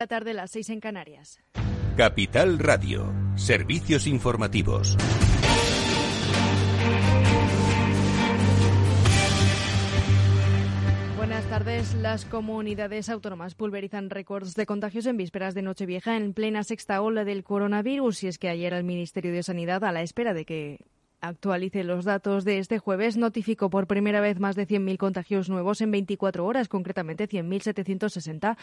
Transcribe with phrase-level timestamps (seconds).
[0.00, 1.40] La tarde, las seis en Canarias.
[1.96, 4.96] Capital Radio, servicios informativos.
[11.16, 11.94] Buenas tardes.
[11.94, 17.24] Las comunidades autónomas pulverizan récords de contagios en vísperas de Nochevieja en plena sexta ola
[17.24, 18.22] del coronavirus.
[18.22, 20.78] Y es que ayer el Ministerio de Sanidad, a la espera de que
[21.20, 25.80] actualice los datos de este jueves, notificó por primera vez más de 100.000 contagios nuevos
[25.80, 28.56] en 24 horas, concretamente 100.760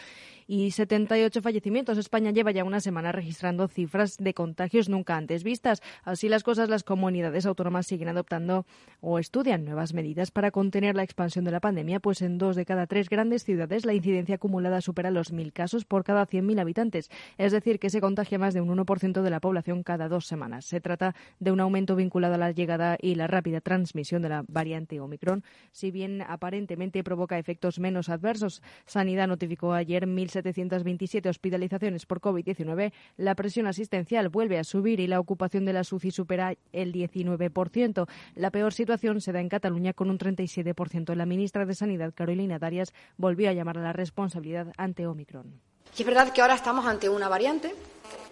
[0.46, 1.98] y 78 fallecimientos.
[1.98, 5.82] España lleva ya una semana registrando cifras de contagios nunca antes vistas.
[6.04, 8.66] Así las cosas, las comunidades autónomas siguen adoptando
[9.00, 12.64] o estudian nuevas medidas para contener la expansión de la pandemia, pues en dos de
[12.64, 17.10] cada tres grandes ciudades la incidencia acumulada supera los 1.000 casos por cada 100.000 habitantes,
[17.38, 20.64] es decir, que se contagia más de un 1% de la población cada dos semanas.
[20.64, 24.44] Se trata de un aumento vinculado a la llegada y la rápida transmisión de la
[24.48, 28.62] variante Omicron, si bien aparentemente provoca efectos menos adversos.
[28.84, 32.92] Sanidad notificó ayer 1.727 hospitalizaciones por COVID-19.
[33.16, 38.08] La presión asistencial vuelve a subir y la ocupación de la SUCI supera el 19%.
[38.34, 41.14] La peor situación se da en Cataluña con un 37%.
[41.14, 45.60] La ministra de Sanidad, Carolina Darias, volvió a llamar a la responsabilidad ante Omicron.
[45.96, 47.74] Y es verdad que ahora estamos ante una variante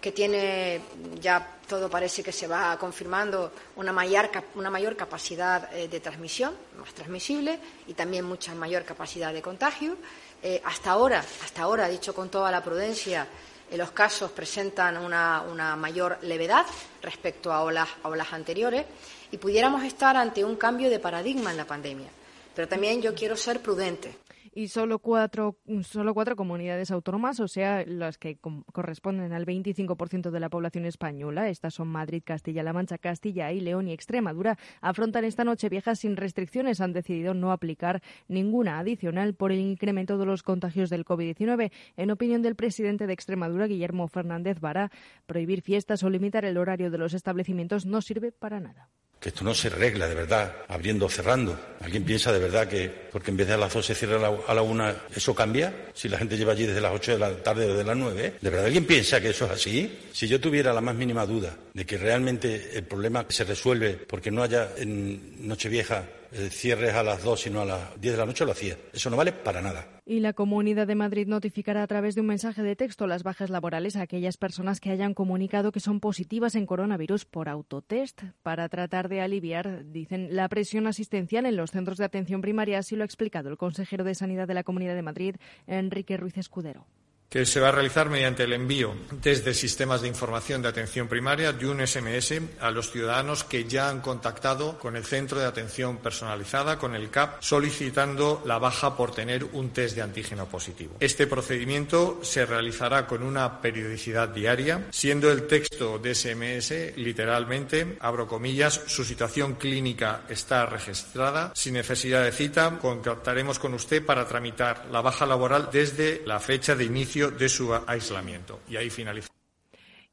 [0.05, 0.83] que tiene,
[1.19, 7.59] ya todo parece que se va confirmando, una mayor, capacidad eh, de transmisión, más transmisible,
[7.87, 9.97] y también mucha mayor capacidad de contagio.
[10.43, 13.27] Eh, hasta ahora, hasta ahora, dicho con toda la prudencia,
[13.71, 16.67] eh, los casos presentan una, una, mayor levedad
[17.01, 18.85] respecto a olas, a olas anteriores
[19.31, 22.11] y pudiéramos estar ante un cambio de paradigma en la pandemia.
[22.55, 24.24] Pero también yo quiero ser prudente
[24.55, 28.39] y solo cuatro, solo cuatro comunidades autónomas, o sea, las que
[28.73, 33.89] corresponden al 25% de la población española, estas son Madrid, Castilla-La Mancha, Castilla y León
[33.89, 36.81] y Extremadura, afrontan esta noche vieja sin restricciones.
[36.81, 41.73] Han decidido no aplicar ninguna adicional por el incremento de los contagios del COVID-19.
[41.97, 44.91] En opinión del presidente de Extremadura, Guillermo Fernández Vara,
[45.27, 49.43] prohibir fiestas o limitar el horario de los establecimientos no sirve para nada que esto
[49.43, 51.59] no se regla de verdad, abriendo o cerrando.
[51.81, 54.55] ¿Alguien piensa de verdad que porque en vez de a las dos se cierra a
[54.55, 55.91] la una, eso cambia?
[55.95, 58.35] Si la gente lleva allí desde las ocho de la tarde o desde las nueve.
[58.41, 59.99] ¿De verdad alguien piensa que eso es así?
[60.13, 64.31] Si yo tuviera la más mínima duda de que realmente el problema se resuelve porque
[64.31, 66.05] no haya en Nochevieja
[66.51, 68.77] cierres a las 2 sino a las 10 de la noche, lo hacía.
[68.93, 70.01] Eso no vale para nada.
[70.07, 73.51] Y la Comunidad de Madrid notificará a través de un mensaje de texto las bajas
[73.51, 78.69] laborales a aquellas personas que hayan comunicado que son positivas en coronavirus por autotest para
[78.69, 83.03] tratar de aliviar, dicen, la presión asistencial en los centros de atención primaria, así lo
[83.03, 86.87] ha explicado el consejero de Sanidad de la Comunidad de Madrid, Enrique Ruiz Escudero
[87.35, 91.53] que se va a realizar mediante el envío desde sistemas de información de atención primaria
[91.53, 95.97] de un SMS a los ciudadanos que ya han contactado con el Centro de Atención
[95.97, 100.95] Personalizada, con el CAP, solicitando la baja por tener un test de antígeno positivo.
[101.01, 108.29] Este procedimiento se realizará con una periodicidad diaria, siendo el texto de SMS literalmente, abro
[108.29, 114.87] comillas, su situación clínica está registrada, sin necesidad de cita, contactaremos con usted para tramitar
[114.93, 118.61] la baja laboral desde la fecha de inicio de su aislamiento.
[118.69, 119.29] Y ahí finaliza.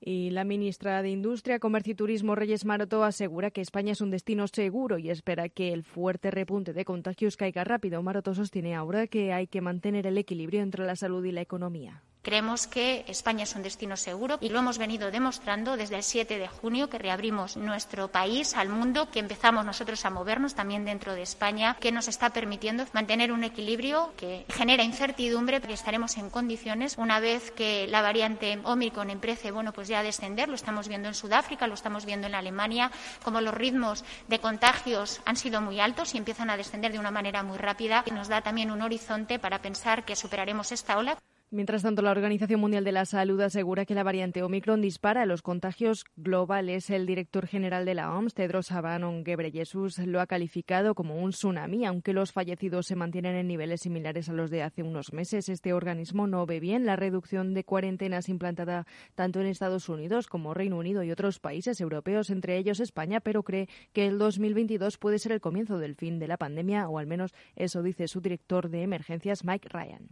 [0.03, 4.09] Y la ministra de Industria, Comercio y Turismo, Reyes Maroto, asegura que España es un
[4.09, 8.01] destino seguro y espera que el fuerte repunte de contagios caiga rápido.
[8.01, 12.01] Maroto sostiene ahora que hay que mantener el equilibrio entre la salud y la economía.
[12.24, 16.38] Creemos que España es un destino seguro y lo hemos venido demostrando desde el 7
[16.38, 21.16] de junio que reabrimos nuestro país al mundo, que empezamos nosotros a movernos también dentro
[21.16, 26.30] de España, que nos está permitiendo mantener un equilibrio que genera incertidumbre, porque estaremos en
[26.30, 30.88] condiciones una vez que la variante Omicron empiece, bueno, pues ya a descender, lo estamos
[30.88, 32.92] viendo en Sudáfrica, lo estamos viendo en Alemania,
[33.24, 37.09] como los ritmos de contagios han sido muy altos y empiezan a descender de una
[37.09, 41.18] manera muy rápida, que nos da también un horizonte para pensar que superaremos esta ola.
[41.53, 45.41] Mientras tanto, la Organización Mundial de la Salud asegura que la variante Omicron dispara los
[45.41, 46.89] contagios globales.
[46.89, 51.85] El director general de la OMS, Tedros Adhanom Ghebreyesus, lo ha calificado como un tsunami,
[51.85, 55.50] aunque los fallecidos se mantienen en niveles similares a los de hace unos meses.
[55.50, 60.53] Este organismo no ve bien la reducción de cuarentenas implantada tanto en Estados Unidos como
[60.53, 65.20] Reino Unido y otros países europeos, entre ellos España, pero cree que el 2022 puede
[65.20, 68.70] ser el comienzo del fin de la pandemia, o al menos eso dice su director
[68.70, 70.08] de emergencias, Mike Ryan.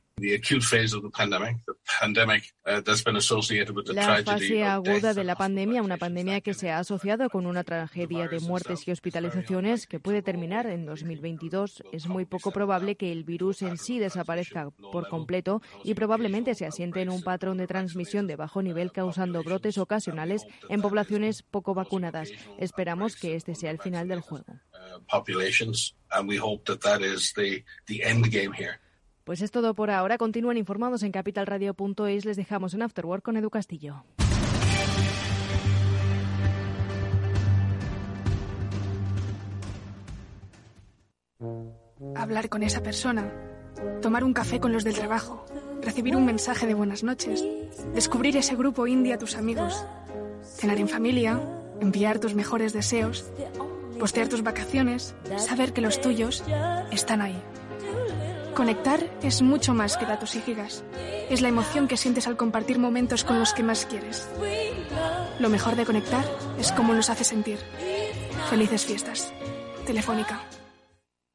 [3.93, 8.27] La fase aguda de la pandemia, una pandemia que se ha asociado con una tragedia
[8.27, 13.23] de muertes y hospitalizaciones que puede terminar en 2022, es muy poco probable que el
[13.23, 18.27] virus en sí desaparezca por completo y probablemente se asiente en un patrón de transmisión
[18.27, 22.29] de bajo nivel causando brotes ocasionales en poblaciones poco vacunadas.
[22.57, 24.59] Esperamos que este sea el final del juego.
[29.29, 30.17] Pues es todo por ahora.
[30.17, 32.25] Continúen informados en capitalradio.es.
[32.25, 34.03] Les dejamos en Afterwork con Edu Castillo.
[42.15, 43.31] Hablar con esa persona,
[44.01, 45.45] tomar un café con los del trabajo,
[45.83, 47.45] recibir un mensaje de buenas noches,
[47.93, 49.85] descubrir ese grupo indie a tus amigos,
[50.41, 51.39] cenar en familia,
[51.79, 53.31] enviar tus mejores deseos,
[53.99, 56.43] postear tus vacaciones, saber que los tuyos
[56.89, 57.39] están ahí.
[58.59, 60.83] Conectar es mucho más que datos y gigas.
[61.29, 64.27] Es la emoción que sientes al compartir momentos con los que más quieres.
[65.39, 66.25] Lo mejor de conectar
[66.59, 67.57] es cómo nos hace sentir.
[68.49, 69.33] Felices fiestas.
[69.85, 70.41] Telefónica.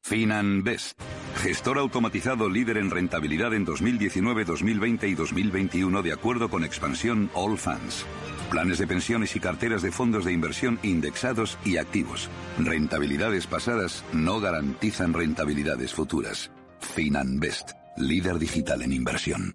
[0.03, 1.01] FinanBest,
[1.37, 7.57] gestor automatizado líder en rentabilidad en 2019, 2020 y 2021 de acuerdo con expansión All
[7.57, 8.05] Funds.
[8.51, 12.29] Planes de pensiones y carteras de fondos de inversión indexados y activos.
[12.59, 16.51] Rentabilidades pasadas no garantizan rentabilidades futuras.
[16.85, 19.53] FinanBest, líder digital en inversión.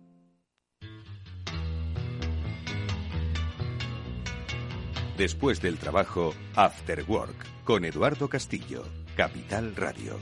[5.16, 8.84] Después del trabajo, After Work, con Eduardo Castillo,
[9.16, 10.18] Capital Radio.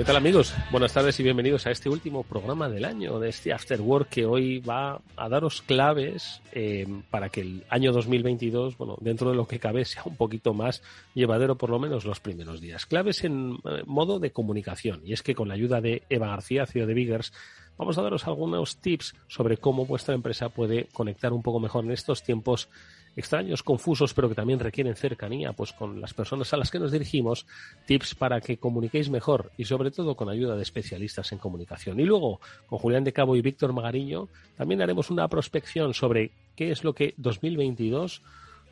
[0.00, 0.54] ¿Qué tal amigos?
[0.70, 4.24] Buenas tardes y bienvenidos a este último programa del año, de este After Work que
[4.24, 9.46] hoy va a daros claves eh, para que el año 2022, bueno, dentro de lo
[9.46, 10.82] que cabe, sea un poquito más
[11.12, 12.86] llevadero por lo menos los primeros días.
[12.86, 15.02] Claves en eh, modo de comunicación.
[15.04, 17.34] Y es que con la ayuda de Eva García, CEO de Biggers,
[17.76, 21.90] vamos a daros algunos tips sobre cómo vuestra empresa puede conectar un poco mejor en
[21.90, 22.70] estos tiempos
[23.16, 26.92] extraños, confusos, pero que también requieren cercanía, pues con las personas a las que nos
[26.92, 27.46] dirigimos,
[27.86, 31.98] tips para que comuniquéis mejor y sobre todo con ayuda de especialistas en comunicación.
[32.00, 36.70] Y luego, con Julián de Cabo y Víctor Magariño, también haremos una prospección sobre qué
[36.70, 38.22] es lo que 2022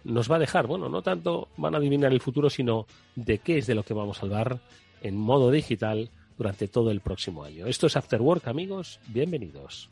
[0.05, 0.67] nos va a dejar.
[0.67, 2.87] Bueno, no tanto van a adivinar el futuro, sino
[3.17, 4.61] de qué es de lo que vamos a hablar
[5.03, 7.67] en modo digital durante todo el próximo año.
[7.67, 9.01] Esto es After Work, amigos.
[9.09, 9.89] Bienvenidos.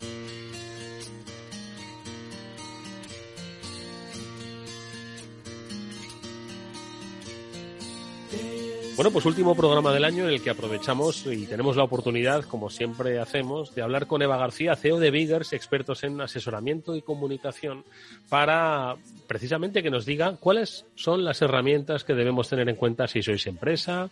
[8.96, 12.70] Bueno, pues último programa del año en el que aprovechamos y tenemos la oportunidad, como
[12.70, 17.84] siempre hacemos, de hablar con Eva García, CEO de Biggers, expertos en asesoramiento y comunicación,
[18.30, 18.96] para
[19.26, 23.46] precisamente que nos diga cuáles son las herramientas que debemos tener en cuenta si sois
[23.46, 24.08] empresa,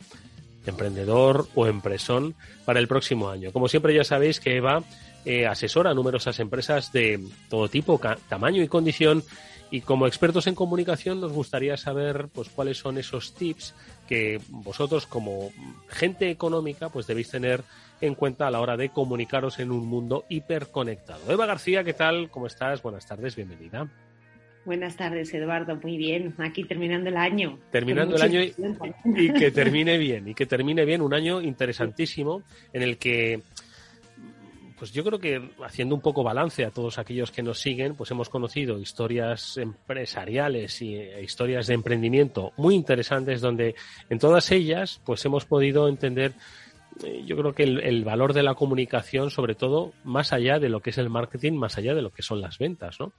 [0.66, 2.34] emprendedor o empresón
[2.64, 3.52] para el próximo año.
[3.52, 4.82] Como siempre ya sabéis que Eva
[5.25, 9.22] eh, asesora a numerosas empresas de todo tipo, tamaño y condición
[9.70, 13.75] y como expertos en comunicación nos gustaría saber pues cuáles son esos tips
[14.06, 15.50] que vosotros como
[15.88, 17.64] gente económica pues debéis tener
[18.00, 21.32] en cuenta a la hora de comunicaros en un mundo hiperconectado.
[21.32, 22.31] Eva García, ¿qué tal?
[22.31, 22.82] ¿Cómo estás?
[22.82, 23.88] Buenas tardes, bienvenida.
[24.64, 25.76] Buenas tardes, Eduardo.
[25.76, 26.34] Muy bien.
[26.38, 27.58] Aquí terminando el año.
[27.70, 28.55] Terminando el año y,
[29.05, 30.28] y, que termine bien.
[30.28, 33.43] Y que termine bien un año interesantísimo en el que
[34.84, 38.11] pues yo creo que haciendo un poco balance a todos aquellos que nos siguen, pues
[38.11, 43.75] hemos conocido historias empresariales y e historias de emprendimiento muy interesantes donde
[44.10, 46.34] en todas ellas pues hemos podido entender eh,
[47.26, 50.81] yo creo que el, el, valor de la comunicación, sobre todo, más allá de lo
[50.81, 53.12] que es el marketing, más allá de lo que son las ventas, ¿no?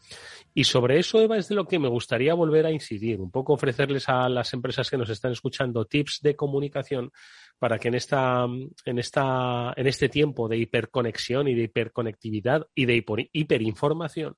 [0.53, 3.53] Y sobre eso, Eva, es de lo que me gustaría volver a incidir, un poco
[3.53, 7.11] ofrecerles a las empresas que nos están escuchando tips de comunicación
[7.59, 8.45] para que en esta,
[8.85, 14.35] en esta, en este tiempo de hiperconexión y de hiperconectividad y de hiperinformación,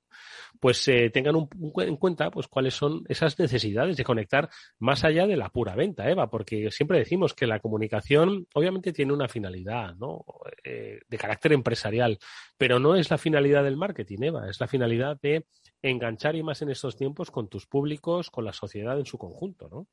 [0.59, 4.49] pues eh, tengan un, en cuenta pues cuáles son esas necesidades de conectar
[4.79, 9.13] más allá de la pura venta, Eva, porque siempre decimos que la comunicación obviamente tiene
[9.13, 10.23] una finalidad, ¿no?
[10.63, 12.19] Eh, de carácter empresarial,
[12.57, 15.45] pero no es la finalidad del marketing, Eva, es la finalidad de
[15.81, 19.69] enganchar y más en estos tiempos con tus públicos, con la sociedad en su conjunto,
[19.69, 19.87] ¿no?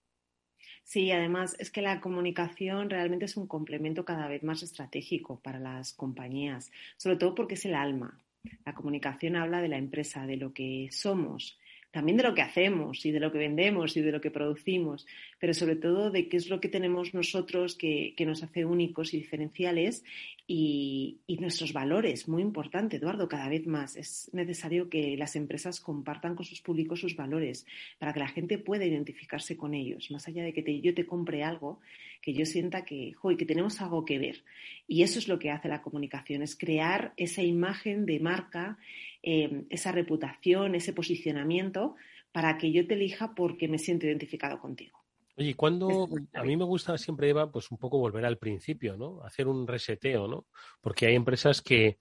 [0.85, 5.59] Sí, además es que la comunicación realmente es un complemento cada vez más estratégico para
[5.59, 8.19] las compañías, sobre todo porque es el alma.
[8.67, 11.59] La comunicación habla de la empresa, de lo que somos,
[11.91, 15.07] también de lo que hacemos y de lo que vendemos y de lo que producimos,
[15.39, 19.15] pero sobre todo de qué es lo que tenemos nosotros que, que nos hace únicos
[19.15, 20.05] y diferenciales
[20.47, 22.29] y, nuestros valores.
[22.29, 23.97] Muy importante, Eduardo, cada vez más.
[23.97, 27.67] Es necesario que las empresas compartan con sus públicos sus valores
[27.99, 31.07] para que la gente pueda identificarse con ellos, más allá de que te, yo te
[31.07, 31.81] compre algo,
[32.23, 34.43] que yo sienta que, jo, que tenemos algo que ver.
[34.87, 38.79] Y eso es lo que hace la comunicación, es crear esa imagen de marca
[39.27, 41.97] eh, esa reputación, ese posicionamiento,
[42.31, 45.04] para que yo te elija porque me siento identificado contigo.
[45.37, 49.21] Oye, cuando a mí me gusta siempre, Eva, pues un poco volver al principio, ¿no?
[49.23, 50.47] Hacer un reseteo, ¿no?
[50.81, 51.99] Porque hay empresas que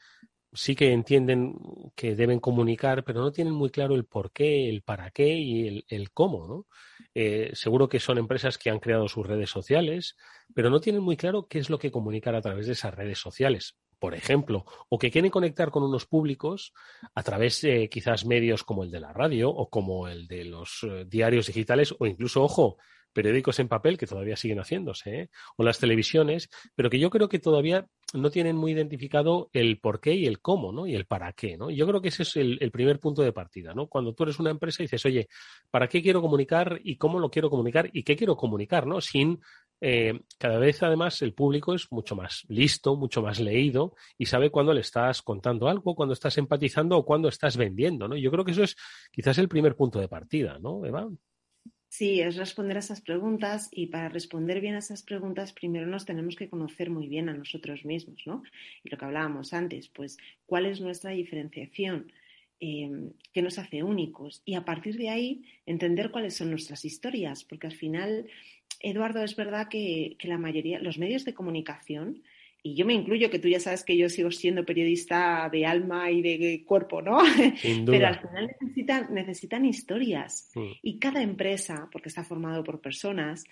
[0.54, 1.56] sí que entienden
[1.96, 5.68] que deben comunicar, pero no tienen muy claro el por qué, el para qué y
[5.68, 6.68] el, el cómo, ¿no?
[7.16, 10.16] eh, seguro que son empresas que han creado sus redes sociales,
[10.54, 13.20] pero no tienen muy claro qué es lo que comunicar a través de esas redes
[13.20, 16.74] sociales por ejemplo, o que quieren conectar con unos públicos
[17.16, 20.84] a través de quizás medios como el de la radio o como el de los
[20.84, 22.76] eh, diarios digitales o incluso, ojo,
[23.14, 25.30] periódicos en papel que todavía siguen haciéndose, ¿eh?
[25.58, 30.00] o las televisiones, pero que yo creo que todavía no tienen muy identificado el por
[30.00, 30.86] qué y el cómo, ¿no?
[30.86, 31.72] Y el para qué, ¿no?
[31.72, 33.88] Yo creo que ese es el, primer punto de partida, ¿no?
[33.88, 35.28] Cuando tú eres una empresa y dices, oye,
[35.72, 39.02] ¿para qué quiero comunicar y cómo lo quiero comunicar y qué quiero comunicar, ¿no?
[39.02, 39.40] Sin
[39.82, 44.50] eh, cada vez además el público es mucho más listo, mucho más leído y sabe
[44.50, 48.16] cuándo le estás contando algo, cuándo estás empatizando o cuándo estás vendiendo, ¿no?
[48.16, 48.76] Yo creo que eso es
[49.12, 51.10] quizás el primer punto de partida, ¿no, Eva?
[51.96, 56.08] Sí, es responder a esas preguntas y para responder bien a esas preguntas primero nos
[56.08, 58.42] tenemos que conocer muy bien a nosotros mismos, ¿no?
[58.84, 62.12] Y lo que hablábamos antes, pues, ¿cuál es nuestra diferenciación?
[62.60, 64.42] Eh, ¿Qué nos hace únicos?
[64.44, 68.26] Y a partir de ahí entender cuáles son nuestras historias, porque al final
[68.80, 72.24] Eduardo, es verdad que, la mayoría, los medios de comunicación,
[72.66, 76.10] y yo me incluyo, que tú ya sabes que yo sigo siendo periodista de alma
[76.10, 77.18] y de cuerpo, ¿no?
[77.86, 80.50] Pero al final necesitan, necesitan historias.
[80.82, 83.44] Y cada empresa, porque está formado por personas,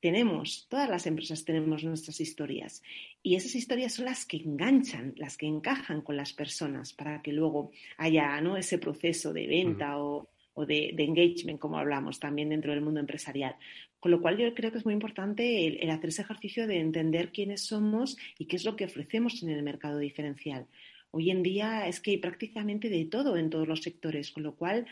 [0.00, 2.82] tenemos, todas las empresas tenemos nuestras historias.
[3.22, 7.32] Y esas historias son las que enganchan, las que encajan con las personas para que
[7.32, 8.58] luego haya ¿no?
[8.58, 13.54] ese proceso de venta o, o de, engagement, como hablamos también dentro del mundo empresarial.
[14.00, 17.30] Con lo cual yo creo que es muy importante el, hacer ese ejercicio de entender
[17.30, 20.66] quiénes somos y qué es lo que ofrecemos en el mercado diferencial.
[21.12, 24.56] Hoy en día es que hay prácticamente de todo en todos los sectores, con lo
[24.56, 24.86] cual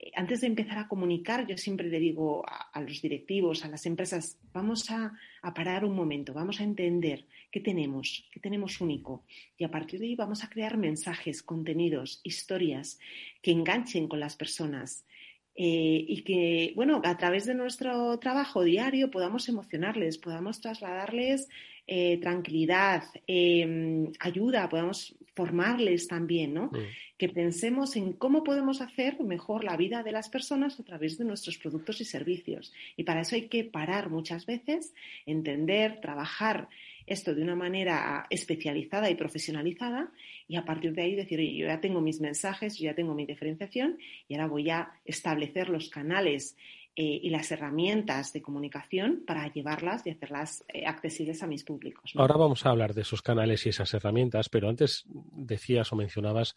[0.00, 3.86] eh, antes de empezar a comunicar, yo siempre le digo a, los directivos, a las
[3.86, 9.24] empresas, vamos a, a, parar un momento, vamos a entender qué tenemos, qué tenemos único.
[9.56, 12.98] Y a partir de ahí vamos a crear mensajes, contenidos, historias
[13.40, 15.06] que enganchen con las personas,
[15.54, 21.48] eh, y que, bueno, a través de nuestro trabajo diario podamos emocionarles, podamos trasladarles
[21.88, 26.66] eh, tranquilidad, em, ayuda, podamos formarles también, ¿no?
[26.66, 26.78] Mm.
[27.18, 31.24] Que pensemos en cómo podemos hacer mejor la vida de las personas a través de
[31.24, 32.72] nuestros productos y servicios.
[32.96, 34.94] Y para eso hay que parar muchas veces,
[35.26, 36.68] entender, trabajar
[37.06, 40.10] esto de una manera especializada y profesionalizada
[40.48, 43.14] y a partir de ahí decir, oye, yo ya tengo mis mensajes, yo ya tengo
[43.14, 46.56] mi diferenciación y ahora voy a establecer los canales
[46.94, 52.12] eh, y las herramientas de comunicación para llevarlas y hacerlas eh, accesibles a mis públicos.
[52.16, 56.54] Ahora vamos a hablar de esos canales y esas herramientas, pero antes decías o mencionabas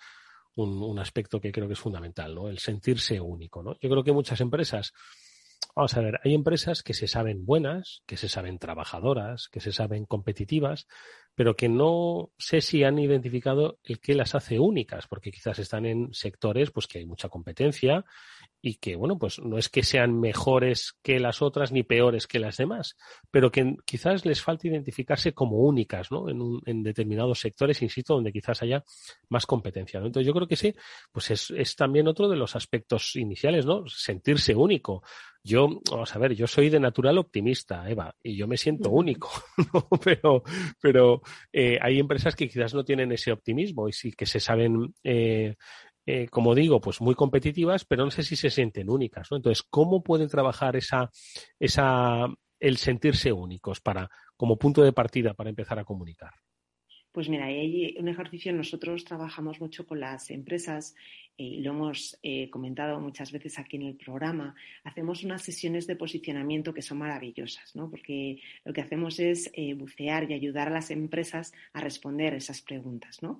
[0.55, 2.49] un, un, aspecto que creo que es fundamental, ¿no?
[2.49, 3.77] El sentirse único, ¿no?
[3.79, 4.93] Yo creo que muchas empresas
[5.75, 9.74] Vamos a ver, hay empresas que se saben buenas, que se saben trabajadoras, que se
[9.74, 10.88] saben competitivas,
[11.36, 15.86] pero que no sé si han identificado el que las hace únicas, porque quizás están
[15.86, 18.05] en sectores pues que hay mucha competencia
[18.65, 22.39] y que, bueno, pues no es que sean mejores que las otras ni peores que
[22.39, 22.98] las demás,
[23.29, 26.27] pero que quizás les falta identificarse como únicas, ¿no?
[26.29, 28.84] En, un, en determinados sectores, insisto, donde quizás haya
[29.29, 30.07] más competencia, ¿no?
[30.07, 30.74] Entonces yo creo que sí,
[31.12, 33.88] pues es, es también otro de los aspectos iniciales, ¿no?
[33.88, 35.03] Sentirse único.
[35.48, 39.29] Yo, vamos a ver, yo soy de natural optimista, Eva, y yo me siento único,
[39.74, 39.88] ¿no?
[40.03, 40.41] pero,
[40.81, 41.22] pero
[41.53, 45.55] eh, hay empresas que quizás no tienen ese optimismo y sí que se saben, eh,
[46.05, 49.38] eh, como digo, pues muy competitivas, pero no sé si se sienten únicas, ¿no?
[49.38, 51.09] Entonces, ¿cómo pueden trabajar esa,
[51.59, 52.27] esa,
[52.59, 56.31] el sentirse únicos para, como punto de partida para empezar a comunicar?
[57.15, 60.95] Pues mira, hay un ejercicio, nosotros trabajamos mucho con las empresas
[61.38, 65.95] y lo hemos eh, comentado muchas veces aquí en el programa, hacemos unas sesiones de
[65.95, 67.89] posicionamiento que son maravillosas, ¿no?
[67.89, 72.62] porque lo que hacemos es eh, bucear y ayudar a las empresas a responder esas
[72.62, 73.24] preguntas.
[73.24, 73.39] ¿no?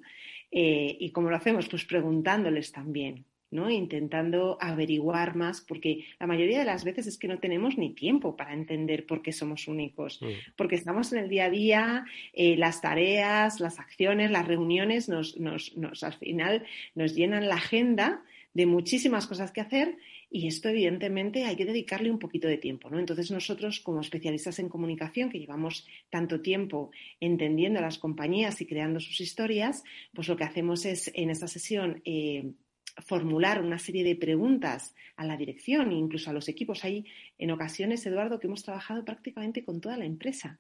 [0.52, 1.68] Eh, ¿Y cómo lo hacemos?
[1.68, 7.40] Pues preguntándoles también Intentando averiguar más, porque la mayoría de las veces es que no
[7.40, 10.26] tenemos ni tiempo para entender por qué somos únicos, mm.
[10.58, 15.38] porque estamos en el día a día, eh, las tareas, las acciones, las reuniones nos,
[16.04, 18.24] al final nos llenan la agenda
[18.54, 19.98] de muchísimas cosas que hacer
[20.30, 23.00] y esto evidentemente hay que dedicarle un poquito de tiempo, ¿no?
[23.00, 28.66] Entonces nosotros como especialistas en comunicación que llevamos tanto tiempo entendiendo a las compañías y
[28.66, 32.52] creando sus historias, pues lo que hacemos es en esta sesión eh,
[33.06, 36.84] formular una serie de preguntas a la dirección e incluso a los equipos.
[36.86, 37.06] Hay
[37.38, 40.60] en ocasiones, Eduardo, que hemos trabajado prácticamente con toda la empresa.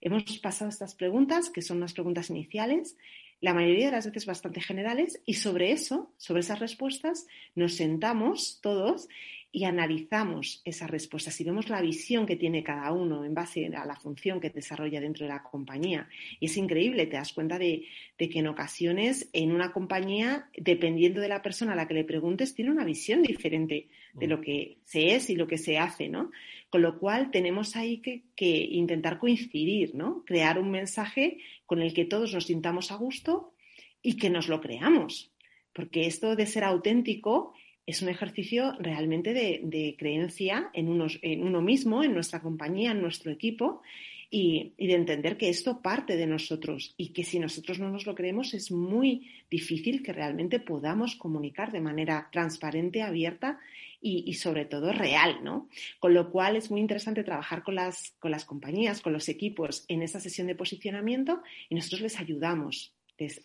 [0.00, 2.96] Hemos pasado estas preguntas, que son unas preguntas iniciales,
[3.44, 8.58] la mayoría de las veces bastante generales, y sobre eso, sobre esas respuestas, nos sentamos
[8.62, 9.06] todos
[9.52, 13.84] y analizamos esas respuestas y vemos la visión que tiene cada uno en base a
[13.84, 16.08] la función que desarrolla dentro de la compañía.
[16.40, 17.84] Y es increíble, te das cuenta de,
[18.16, 22.54] que en ocasiones en una compañía, dependiendo de la persona a la que le preguntes,
[22.54, 26.30] tiene una visión diferente de lo que se es y lo que se hace, ¿no?
[26.70, 30.24] Con lo cual tenemos ahí que, que intentar coincidir, ¿no?
[30.24, 33.54] Crear un mensaje con el que todos nos sintamos a gusto
[34.02, 35.32] y que nos lo creamos.
[35.72, 37.54] Porque esto de ser auténtico
[37.86, 43.82] es un ejercicio realmente de, creencia en, uno mismo, en nuestra compañía, en nuestro equipo,
[44.36, 48.16] y, de entender que esto parte de nosotros y que si nosotros no nos lo
[48.16, 53.60] creemos es muy difícil que realmente podamos comunicar de manera transparente, abierta
[54.00, 55.68] y, sobre todo real, ¿no?
[56.00, 59.84] Con lo cual es muy interesante trabajar con las, con las compañías, con los equipos
[59.86, 63.40] en esa sesión de posicionamiento y nosotros les ayudamos, les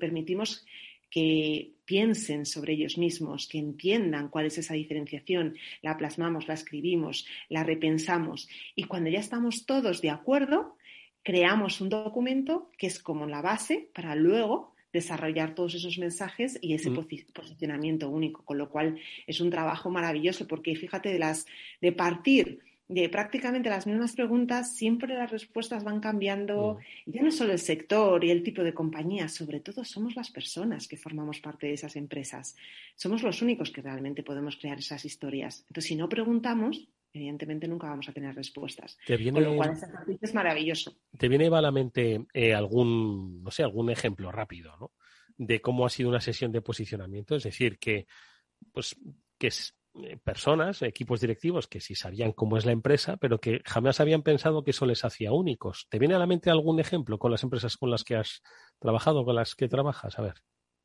[0.00, 0.64] permitimos
[1.10, 7.26] que piensen sobre ellos mismos, que entiendan cuál es esa diferenciación, la plasmamos, la escribimos,
[7.50, 10.78] la repensamos y cuando ya estamos todos de acuerdo,
[11.22, 16.72] creamos un documento que es como la base para luego desarrollar todos esos mensajes y
[16.72, 17.08] ese mm.
[17.34, 21.44] posicionamiento único, con lo cual es un trabajo maravilloso porque fíjate de las
[21.82, 22.60] de partir
[22.94, 26.78] de prácticamente las mismas preguntas, siempre las respuestas van cambiando.
[27.06, 27.10] Mm.
[27.10, 30.88] Ya no solo el sector y el tipo de compañía, sobre todo somos las personas
[30.88, 32.56] que formamos parte de esas empresas.
[32.96, 35.64] Somos los únicos que realmente podemos crear esas historias.
[35.68, 38.98] Entonces, si no preguntamos, evidentemente nunca vamos a tener respuestas.
[39.06, 40.96] Con lo cual, ese ejercicio es maravilloso.
[41.18, 44.92] ¿Te viene a la mente eh, algún, no sé, algún ejemplo rápido, ¿no?
[45.36, 48.06] De cómo ha sido una sesión de posicionamiento, es decir, que,
[48.72, 48.96] pues,
[49.38, 49.74] que es,
[50.24, 54.64] personas, equipos directivos que sí sabían cómo es la empresa, pero que jamás habían pensado
[54.64, 55.86] que eso les hacía únicos.
[55.90, 58.42] ¿Te viene a la mente algún ejemplo con las empresas con las que has
[58.78, 60.18] trabajado, con las que trabajas?
[60.18, 60.34] A ver.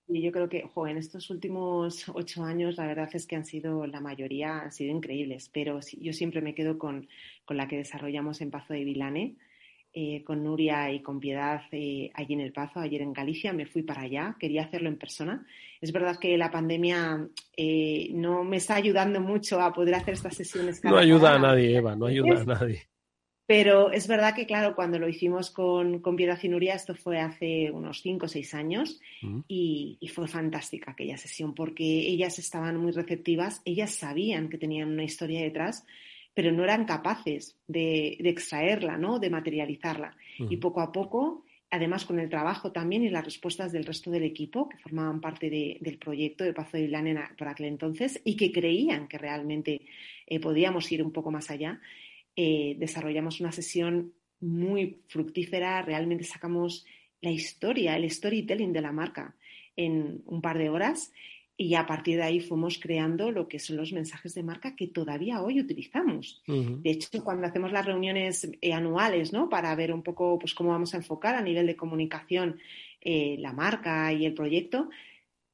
[0.09, 3.85] Y yo creo que en estos últimos ocho años la verdad es que han sido,
[3.87, 7.09] la mayoría han sido increíbles, pero yo siempre me quedo con,
[7.45, 9.37] con la que desarrollamos en Pazo de Vilane,
[9.99, 13.65] eh, con Nuria y con Piedad eh, allí en El Pazo, ayer en Galicia, me
[13.65, 15.43] fui para allá, quería hacerlo en persona.
[15.81, 20.35] Es verdad que la pandemia eh, no me está ayudando mucho a poder hacer estas
[20.35, 20.83] sesiones.
[20.83, 22.83] no ayuda a nadie, Eva, no ayuda a nadie.
[23.47, 27.19] Pero es verdad que, claro, cuando lo hicimos con, con Piedad y Nuria, esto fue
[27.19, 29.39] hace unos cinco o seis años mm.
[29.47, 34.91] y, y, fue fantástica aquella sesión porque ellas estaban muy receptivas, ellas sabían que tenían
[34.91, 35.87] una historia detrás
[36.37, 39.17] pero no eran capaces de, extraerla, ¿no?
[39.17, 40.15] de materializarla.
[40.37, 44.21] Y poco a poco, además con el trabajo también y las respuestas del resto del
[44.21, 48.51] equipo, que formaban parte del proyecto de Pazo de Vilán por aquel entonces y que
[48.51, 49.81] creían que realmente
[50.27, 51.81] eh, podíamos ir un poco más allá,
[52.35, 56.85] eh, desarrollamos una sesión muy fructífera, realmente sacamos
[57.19, 59.35] la historia, el storytelling de la marca
[59.75, 61.11] en un par de horas
[61.59, 64.87] y a partir de ahí fuimos creando lo que son los mensajes de marca que
[64.87, 66.43] todavía hoy utilizamos.
[66.45, 69.49] De hecho, cuando hacemos las reuniones eh, anuales, ¿no?
[69.49, 72.59] Para ver un poco pues, cómo vamos a enfocar a nivel de comunicación
[73.01, 74.89] eh, la marca y el proyecto,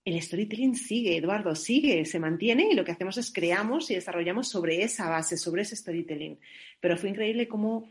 [0.04, 4.50] el storytelling sigue, Eduardo, sigue, se mantiene y lo que hacemos es creamos y desarrollamos
[4.50, 6.38] sobre esa base, sobre ese storytelling.
[6.82, 7.90] Pero fue increíble cómo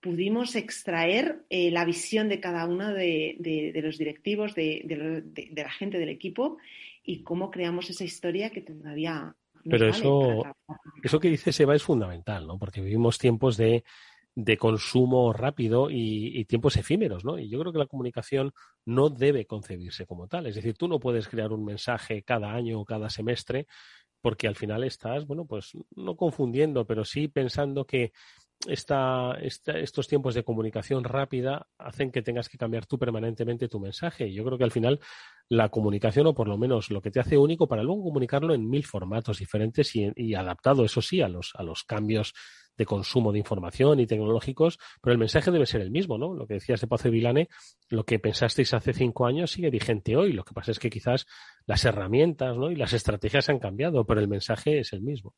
[0.00, 6.10] pudimos extraer eh, la visión de cada uno de, los directivos, de, la gente del
[6.10, 6.58] equipo
[7.08, 9.34] y cómo creamos esa historia que todavía...
[9.64, 10.44] Pero eso,
[11.02, 12.58] eso que dice Seba es fundamental, ¿no?
[12.58, 13.82] Porque vivimos tiempos de,
[14.58, 17.38] consumo rápido y, tiempos efímeros, ¿no?
[17.38, 18.52] Y yo creo que la comunicación
[18.84, 20.46] no debe concebirse como tal.
[20.48, 23.66] Es decir, tú no puedes crear un mensaje cada año o cada semestre
[24.20, 28.12] porque al final estás, bueno, pues no confundiendo, pero sí pensando que
[28.66, 34.28] esta, estos tiempos de comunicación rápida hacen que tengas que cambiar tú permanentemente tu mensaje.
[34.28, 35.00] Y yo creo que al final
[35.48, 38.68] la comunicación, o por lo menos lo que te hace único, para luego comunicarlo en
[38.68, 42.34] mil formatos diferentes y, adaptado, eso sí, a los, a los cambios
[42.76, 46.32] de consumo de información y tecnológicos, pero el mensaje debe ser el mismo, ¿no?
[46.32, 47.48] Lo que decías de Pazo Vilane,
[47.88, 50.32] lo que pensasteis hace cinco años sigue vigente hoy.
[50.32, 51.26] Lo que pasa es que quizás
[51.66, 52.70] las herramientas ¿no?
[52.70, 55.34] y las estrategias han cambiado, pero el mensaje es el mismo.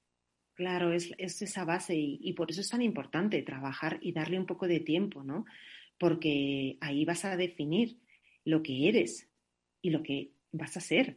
[0.60, 4.68] Claro, es, esa base y, por eso es tan importante trabajar y darle un poco
[4.68, 5.46] de tiempo, ¿no?
[5.98, 7.96] Porque ahí vas a definir
[8.44, 9.26] lo que eres
[9.80, 11.16] y lo que vas a ser.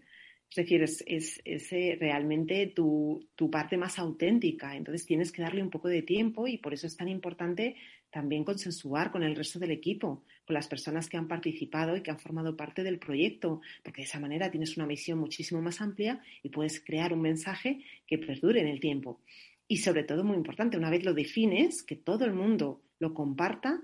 [0.49, 4.77] Es decir, es, es, eh, realmente tu, tu, parte más auténtica.
[4.77, 7.75] Entonces tienes que darle un poco de tiempo y por eso es tan importante
[8.13, 12.11] también consensuar con el resto del equipo, con las personas que han participado y que
[12.11, 16.21] han formado parte del proyecto, porque de esa manera tienes una visión muchísimo más amplia
[16.43, 19.19] y puedes crear un mensaje que perdure en el tiempo.
[19.67, 23.81] Y sobre todo, muy importante, una vez lo defines, que todo el mundo lo comparta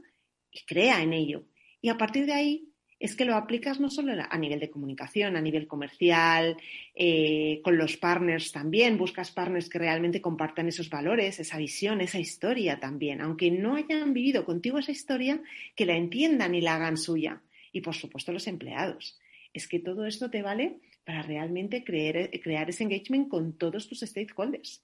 [0.52, 1.46] y crea en ello.
[1.82, 2.69] Y a partir de ahí,
[3.00, 6.58] es que lo aplicas no solo a nivel de comunicación, a nivel comercial,
[6.94, 12.20] eh, con los partners también, buscas partners que realmente compartan esos valores, esa visión, esa
[12.20, 15.42] historia también, aunque no hayan vivido contigo esa historia,
[15.76, 17.42] que la entiendan y la hagan suya.
[17.72, 19.18] Y por supuesto los empleados.
[19.54, 24.84] Es que todo esto te vale para realmente crear ese engagement con todos tus stakeholders.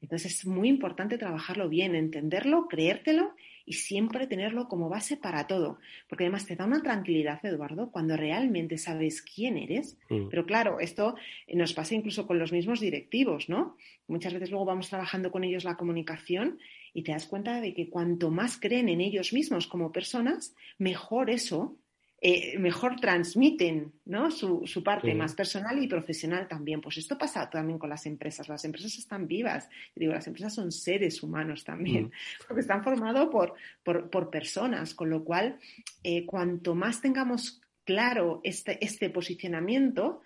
[0.00, 3.34] Entonces es muy importante trabajarlo bien, entenderlo, creértelo
[3.66, 5.78] y siempre tenerlo como base para todo.
[6.08, 9.98] Porque además te da una tranquilidad, Eduardo, cuando realmente sabes quién eres.
[10.08, 10.28] Mm.
[10.28, 11.16] Pero claro, esto
[11.52, 13.76] nos pasa incluso con los mismos directivos, ¿no?
[14.06, 16.58] Muchas veces luego vamos trabajando con ellos la comunicación
[16.94, 21.28] y te das cuenta de que cuanto más creen en ellos mismos como personas, mejor
[21.28, 21.76] eso
[22.18, 24.30] eh, mejor transmiten ¿no?
[24.30, 26.80] su, parte más personal y profesional también.
[26.80, 28.48] Pues esto pasa también con las empresas.
[28.48, 29.68] Las empresas están vivas.
[29.94, 32.10] Digo, las empresas son seres humanos también, mm.
[32.48, 35.58] porque están formados por, por, personas, con lo cual,
[36.02, 40.22] eh, cuanto más tengamos claro este, este posicionamiento,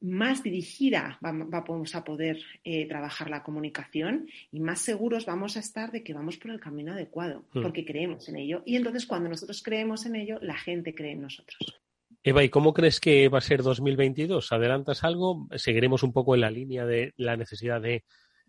[0.00, 5.92] más dirigida vamos a poder eh, trabajar la comunicación y más seguros vamos a estar
[5.92, 7.62] de que vamos por el camino adecuado, hmm.
[7.62, 8.62] porque creemos en ello.
[8.64, 11.80] Y entonces cuando nosotros creemos en ello, la gente cree en nosotros.
[12.22, 14.52] Eva, ¿y cómo crees que va a ser 2022?
[14.52, 15.48] ¿Adelantas algo?
[15.54, 18.04] ¿Seguiremos un poco en la línea de la necesidad de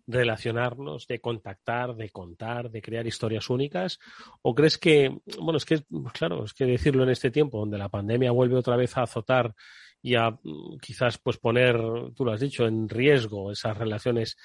[0.06, 3.98] relacionarnos, de contactar, de contar, de crear historias únicas?
[4.42, 7.88] ¿O crees que, bueno, es que, claro, es que decirlo en este tiempo donde la
[7.88, 9.54] pandemia vuelve otra vez a azotar
[10.02, 11.76] y a mm, quizás pues poner,
[12.14, 14.36] tú lo has dicho, en riesgo esas relaciones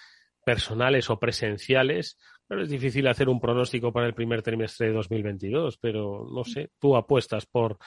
[0.46, 2.18] personales o presenciales.
[2.48, 6.70] Pero es difícil hacer un pronóstico para el primer trimestre de 2022, pero no sé,
[6.80, 7.78] tú apuestas por,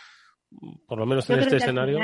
[0.87, 1.99] por lo menos en este escenario.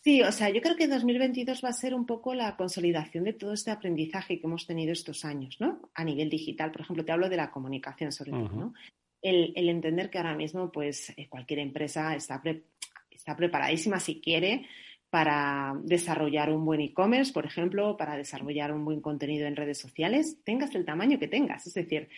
[0.00, 3.32] sí, o sea, yo creo que 2022 va a ser un poco la consolidación de
[3.32, 5.90] todo este aprendizaje que hemos tenido estos años, ¿no?
[5.94, 8.74] A nivel digital, por ejemplo, te hablo de la comunicación sobre todo, ¿no?
[9.20, 12.64] El, el, entender que ahora mismo, pues, eh, cualquier empresa está pre
[13.22, 14.66] está preparadísima si quiere
[15.08, 20.38] para desarrollar un buen e-commerce, por ejemplo, para desarrollar un buen contenido en redes sociales,
[20.42, 21.66] tengas el tamaño que tengas.
[21.66, 22.08] Es decir,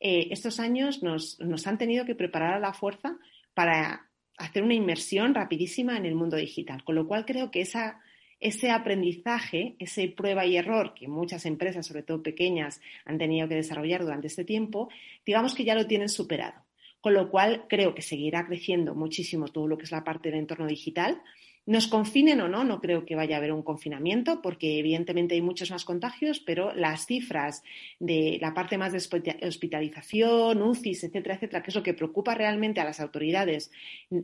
[0.00, 3.18] eh, estos años nos, han tenido que preparar a la fuerza
[3.54, 8.70] para hacer una inmersión rapidísima en el mundo digital, con lo cual creo que ese
[8.70, 14.02] aprendizaje, ese prueba y error que muchas empresas, sobre todo pequeñas, han tenido que desarrollar
[14.02, 14.88] durante este tiempo,
[15.26, 16.63] digamos que ya lo tienen superado
[17.04, 20.38] con lo cual creo que seguirá creciendo muchísimo todo lo que es la parte del
[20.38, 21.20] entorno digital.
[21.66, 25.42] Nos confinen o no, no creo que vaya a haber un confinamiento, porque evidentemente hay
[25.42, 27.62] muchos más contagios, pero las cifras
[28.00, 32.80] de la parte más de hospitalización, UCIs, etcétera, etcétera, que es lo que preocupa realmente
[32.80, 33.70] a las autoridades,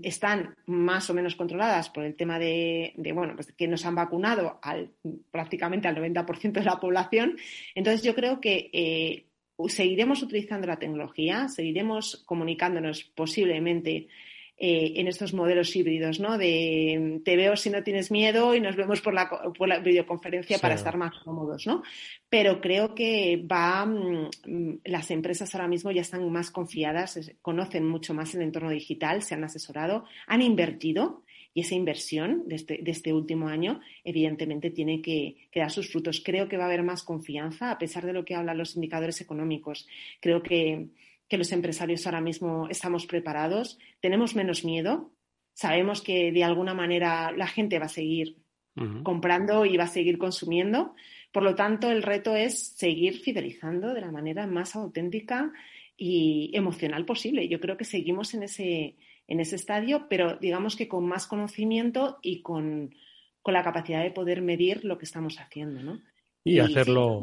[0.02, 4.58] están más o menos controladas por el tema de, bueno, pues que nos han vacunado
[4.62, 4.90] al,
[5.30, 7.36] prácticamente al 90% de la población.
[7.74, 9.26] Entonces yo creo que eh,
[9.68, 14.08] seguiremos utilizando la tecnología, seguiremos comunicándonos posiblemente
[14.62, 16.36] eh, en estos modelos híbridos, ¿no?
[16.36, 19.30] De te veo si no tienes miedo y nos vemos por la,
[19.82, 21.82] videoconferencia para estar más cómodos, ¿no?
[22.28, 28.12] Pero creo que va, mm, las empresas ahora mismo ya están más confiadas, conocen mucho
[28.12, 32.90] más el entorno digital, se han asesorado, han invertido y esa inversión de este, de
[32.90, 36.22] este último año, evidentemente, tiene que, dar sus frutos.
[36.24, 39.20] Creo que va a haber más confianza, a pesar de lo que hablan los indicadores
[39.20, 39.88] económicos.
[40.20, 40.88] Creo que,
[41.30, 45.12] los empresarios ahora mismo estamos preparados, tenemos menos miedo,
[45.54, 48.36] sabemos que de alguna manera la gente va a seguir
[49.04, 50.94] comprando y va a seguir consumiendo.
[51.30, 55.52] Por lo tanto, el reto es seguir fidelizando de la manera más auténtica
[55.96, 57.46] y emocional posible.
[57.46, 58.96] Yo creo que seguimos en ese,
[59.30, 62.94] en ese estadio, pero digamos que con más conocimiento y con,
[63.46, 66.00] la capacidad de poder medir lo que estamos haciendo, ¿no?
[66.42, 67.22] Y, hacerlo.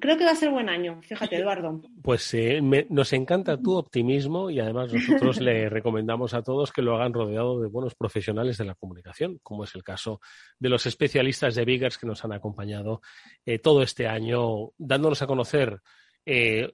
[0.00, 1.80] creo que va a ser buen año, fíjate, Eduardo.
[2.02, 6.94] Pues eh, nos encanta tu optimismo y además nosotros le recomendamos a todos que lo
[6.94, 10.20] hagan rodeado de buenos profesionales de la comunicación, como es el caso
[10.58, 13.00] de los especialistas de Biggers que nos han acompañado
[13.46, 15.80] eh, todo este año, dándonos a conocer
[16.26, 16.68] eh,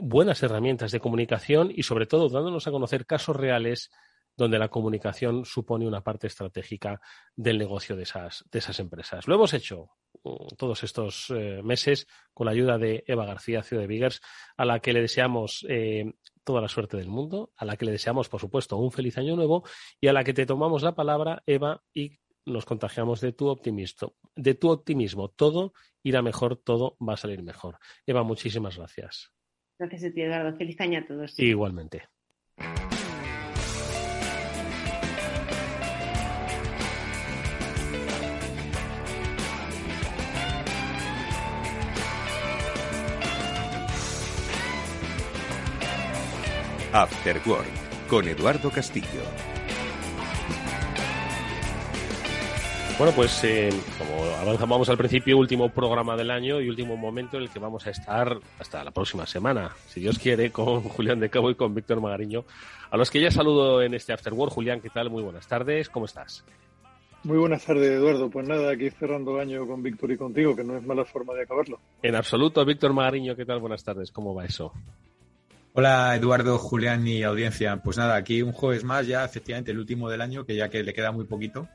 [0.00, 3.90] buenas herramientas de comunicación y sobre todo dándonos a conocer casos reales
[4.38, 7.00] donde la comunicación supone una parte estratégica
[7.34, 9.26] del negocio de esas, de esas empresas.
[9.26, 9.90] Lo hemos hecho
[10.22, 14.20] uh, todos estos eh, meses con la ayuda de Eva García, CEO de Biggers,
[14.56, 17.90] a la que le deseamos eh, toda la suerte del mundo, a la que le
[17.90, 19.64] deseamos, por supuesto, un feliz año nuevo
[20.00, 24.14] y a la que te tomamos la palabra, Eva, y nos contagiamos de tu optimismo.
[24.36, 25.28] De tu optimismo.
[25.30, 25.72] Todo
[26.04, 27.78] irá mejor, todo va a salir mejor.
[28.06, 29.32] Eva, muchísimas gracias.
[29.78, 30.56] Gracias a ti, Eduardo.
[30.56, 31.38] Feliz año a todos.
[31.38, 32.02] Igualmente.
[46.92, 49.57] After Work con Eduardo Castillo.
[52.98, 57.44] Bueno, pues eh, como avanzamos al principio, último programa del año y último momento en
[57.44, 61.30] el que vamos a estar hasta la próxima semana, si Dios quiere, con Julián de
[61.30, 62.44] Cabo y con Víctor Magariño,
[62.90, 64.52] a los que ya saludo en este Afterworld.
[64.52, 65.10] Julián, ¿qué tal?
[65.10, 66.44] Muy buenas tardes, ¿cómo estás?
[67.22, 68.28] Muy buenas tardes, Eduardo.
[68.30, 71.34] Pues nada, aquí cerrando el año con Víctor y contigo, que no es mala forma
[71.34, 71.78] de acabarlo.
[72.02, 73.60] En absoluto, Víctor Magariño, ¿qué tal?
[73.60, 74.72] Buenas tardes, ¿cómo va eso?
[75.74, 77.76] Hola Eduardo, Julián y audiencia.
[77.76, 80.82] Pues nada, aquí un jueves más ya, efectivamente el último del año, que ya que
[80.82, 81.68] le queda muy poquito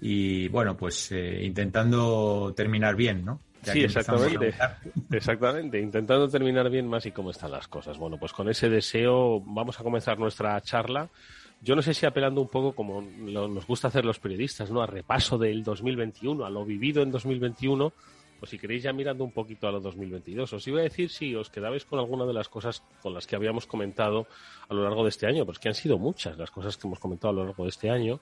[0.00, 3.40] y bueno, pues eh, intentando terminar bien, ¿no?
[3.62, 4.54] sí, exactamente.
[5.10, 7.98] Exactamente, intentando terminar bien más y cómo están las cosas.
[7.98, 11.08] Bueno, pues con ese deseo vamos a comenzar nuestra charla.
[11.60, 14.82] Yo no sé si apelando un poco como nos gusta hacer los periodistas, ¿no?
[14.82, 17.92] A repaso del 2021, a lo vivido en 2021,
[18.38, 20.50] pues si queréis ya mirando un poquito a lo 2022.
[20.54, 23.36] Os iba a decir si os quedabais con alguna de las cosas con las que
[23.36, 24.26] habíamos comentado
[24.70, 26.98] a lo largo de este año, pues que han sido muchas las cosas que hemos
[26.98, 28.20] comentado a lo largo de este año.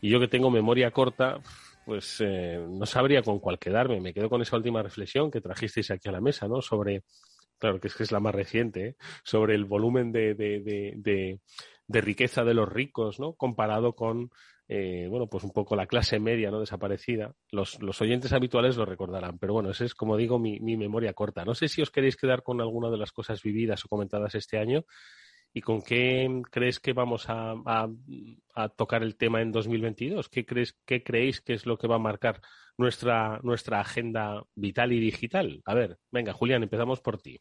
[0.00, 1.40] Y yo que tengo memoria corta,
[1.86, 4.00] pues eh, no sabría con cuál quedarme.
[4.00, 6.60] Me quedo con esa última reflexión que trajisteis aquí a la mesa, ¿no?
[6.60, 7.04] Sobre,
[7.58, 8.96] claro que es que es la más reciente, ¿eh?
[9.22, 11.40] sobre el volumen de, de, de,
[11.86, 13.34] de, riqueza de los ricos, ¿no?
[13.34, 14.30] Comparado con,
[14.66, 16.58] eh, bueno, pues un poco la clase media, ¿no?
[16.58, 17.34] Desaparecida.
[17.52, 21.12] Los, los oyentes habituales lo recordarán, pero bueno, esa es, como digo, mi, mi memoria
[21.12, 21.44] corta.
[21.44, 24.58] No sé si os queréis quedar con alguna de las cosas vividas o comentadas este
[24.58, 24.84] año
[25.56, 30.28] ¿Y con qué crees que vamos a, a, tocar el tema en 2022?
[30.28, 32.42] ¿Qué, crees, ¿Qué creéis que es lo que va a marcar
[32.76, 35.62] nuestra, nuestra agenda vital y digital?
[35.64, 37.40] A ver, venga, Julián, empezamos por ti.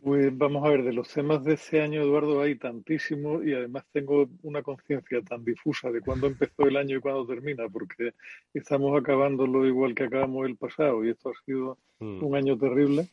[0.00, 3.86] Pues vamos a ver, de los temas de este año, Eduardo, hay tantísimos y además
[3.90, 8.14] tengo una conciencia tan difusa de cuándo empezó el año y cuándo termina, porque
[8.54, 12.22] estamos acabándolo igual que acabamos el pasado y esto ha sido mm.
[12.22, 13.10] un año terrible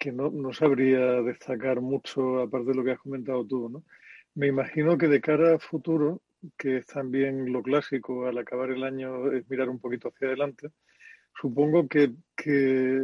[0.00, 3.84] que no, no sabría destacar mucho, aparte de lo que has comentado tú, ¿no?
[4.34, 6.22] Me imagino que de cara a futuro,
[6.56, 10.70] que es también lo clásico al acabar el año, es mirar un poquito hacia adelante,
[11.38, 12.98] supongo que, que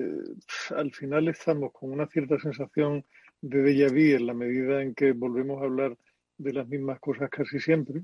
[0.75, 3.05] al final estamos con una cierta sensación
[3.43, 5.97] de déjà vu en la medida en que volvemos a hablar
[6.39, 8.03] de las mismas cosas casi siempre,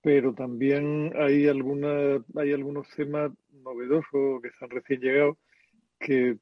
[0.00, 5.36] pero también hay, alguna, hay algunos temas novedosos que están recién llegados
[6.02, 6.36] que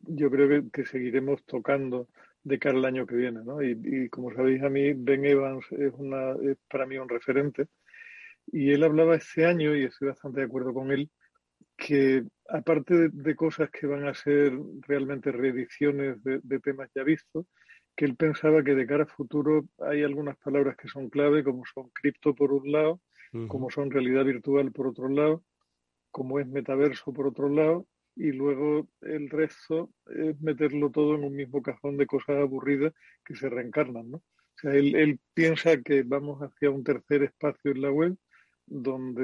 [0.00, 2.08] yo creo que, seguiremos tocando
[2.42, 3.42] de cara al año que viene.
[3.44, 3.62] ¿no?
[3.62, 7.68] Y, como sabéis, a mí Ben Evans es, una, es para mí un referente.
[8.48, 11.08] Y él hablaba este año, y estoy bastante de acuerdo con él,
[11.76, 14.52] que aparte de, cosas que van a ser
[14.86, 17.46] realmente reediciones de, temas ya vistos,
[17.96, 21.62] que él pensaba que de cara a futuro hay algunas palabras que son clave, como
[21.72, 23.00] son cripto por un lado,
[23.48, 25.42] como son realidad virtual por otro lado,
[26.12, 31.34] como es metaverso por otro lado, y luego el resto es meterlo todo en un
[31.34, 32.92] mismo cajón de cosas aburridas
[33.24, 34.18] que se reencarnan, ¿no?
[34.18, 38.16] O sea, él, piensa que vamos hacia un tercer espacio en la web
[38.66, 39.22] donde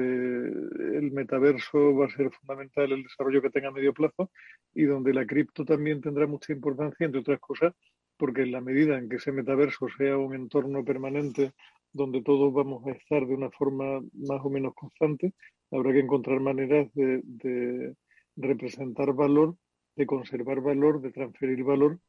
[0.97, 4.29] el metaverso va a ser fundamental el desarrollo que tenga a medio plazo
[4.73, 7.73] y donde la cripto también tendrá mucha importancia, entre otras cosas,
[8.17, 11.53] porque en la medida en que ese metaverso sea un entorno permanente
[11.93, 15.33] donde todos vamos a estar de una forma más o menos constante,
[15.71, 17.95] habrá que encontrar maneras de
[18.35, 19.55] representar valor,
[19.95, 21.99] de conservar valor, de transferir valor,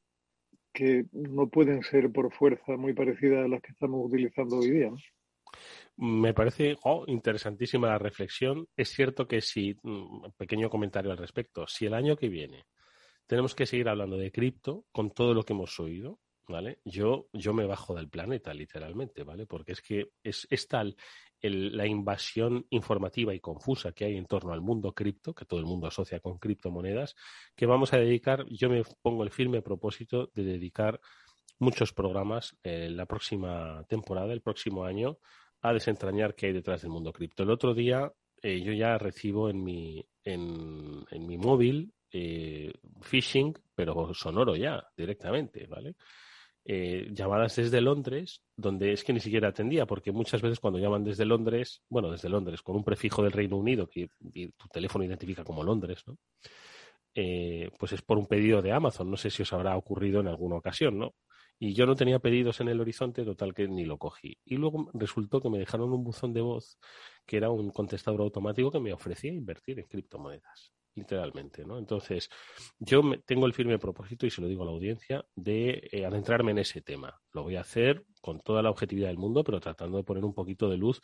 [0.72, 4.90] que no pueden ser por fuerza muy parecidas a las que estamos utilizando hoy día.
[5.96, 8.66] Me parece interesantísima la reflexión.
[8.76, 12.64] Es cierto que si, mm, pequeño comentario al respecto, si el año que viene
[13.26, 16.18] tenemos que seguir hablando de cripto con todo lo que hemos oído,
[16.52, 16.78] ¿vale?
[16.84, 19.46] Yo, yo me bajo del planeta, literalmente, ¿vale?
[19.46, 20.96] Porque es que es, es tal
[21.42, 25.66] la invasión informativa y confusa que hay en torno al mundo cripto, que todo el
[25.66, 27.16] mundo asocia con criptomonedas,
[27.56, 31.00] que vamos a dedicar, yo me pongo el firme propósito de dedicar
[31.58, 35.18] muchos programas eh, la próxima temporada, el próximo año,
[35.62, 37.42] a desentrañar qué hay detrás del mundo cripto.
[37.42, 43.54] El otro día eh, yo ya recibo en mi, en, en mi móvil eh, phishing,
[43.74, 45.96] pero sonoro ya, directamente, ¿vale?
[46.64, 51.03] Eh, llamadas desde Londres, donde es que ni siquiera atendía, porque muchas veces cuando llaman
[51.03, 54.09] desde Londres, bueno, desde Londres, con un prefijo del Reino Unido que
[54.57, 56.18] tu teléfono identifica como Londres, ¿no?
[57.14, 59.11] Eh, pues es por un pedido de Amazon.
[59.11, 61.14] No sé si os habrá ocurrido en alguna ocasión, ¿no?
[61.59, 64.38] Y yo no tenía pedidos en el horizonte, total que ni lo cogí.
[64.44, 66.79] Y luego resultó que me dejaron un buzón de voz
[67.27, 71.78] que era un contestador automático que me ofrecía invertir en criptomonedas literalmente, ¿no?
[71.78, 72.28] Entonces,
[72.78, 76.52] yo tengo el firme propósito, y se lo digo a la audiencia, de eh, adentrarme
[76.52, 77.20] en ese tema.
[77.33, 80.35] Lo voy a hacer con toda la objetividad del mundo, pero tratando de poner un
[80.35, 81.00] poquito de luz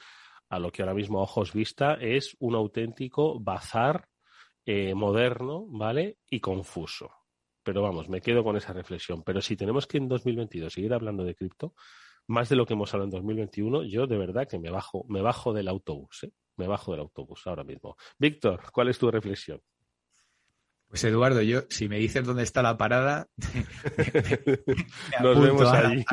[0.51, 4.09] a lo que ahora mismo a ojos vista es un auténtico bazar
[4.64, 6.18] eh, moderno, ¿vale?
[6.31, 7.11] Y confuso.
[7.62, 9.22] Pero vamos, me quedo con esa reflexión.
[9.22, 11.74] Pero si tenemos que en 2022 seguir hablando de cripto,
[12.27, 15.22] más de lo que hemos hablado en 2021, yo de verdad que me bajo, me
[15.22, 16.33] bajo del autobús, ¿eh?
[16.57, 17.96] me bajo del autobús ahora mismo.
[18.18, 19.61] Víctor, ¿cuál es tu reflexión?
[20.88, 23.29] Pues Eduardo, yo, si me dices dónde está la parada,
[25.22, 26.05] nos vemos allí.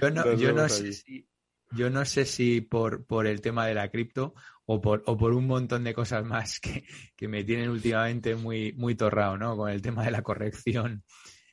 [0.00, 1.28] yo no, yo no sé si,
[1.72, 5.32] yo no sé si por, por el tema de la cripto o por, o por
[5.32, 6.84] un montón de cosas más que,
[7.16, 9.56] que me tienen últimamente muy, muy torrado, ¿no?
[9.56, 11.02] Con el tema de la corrección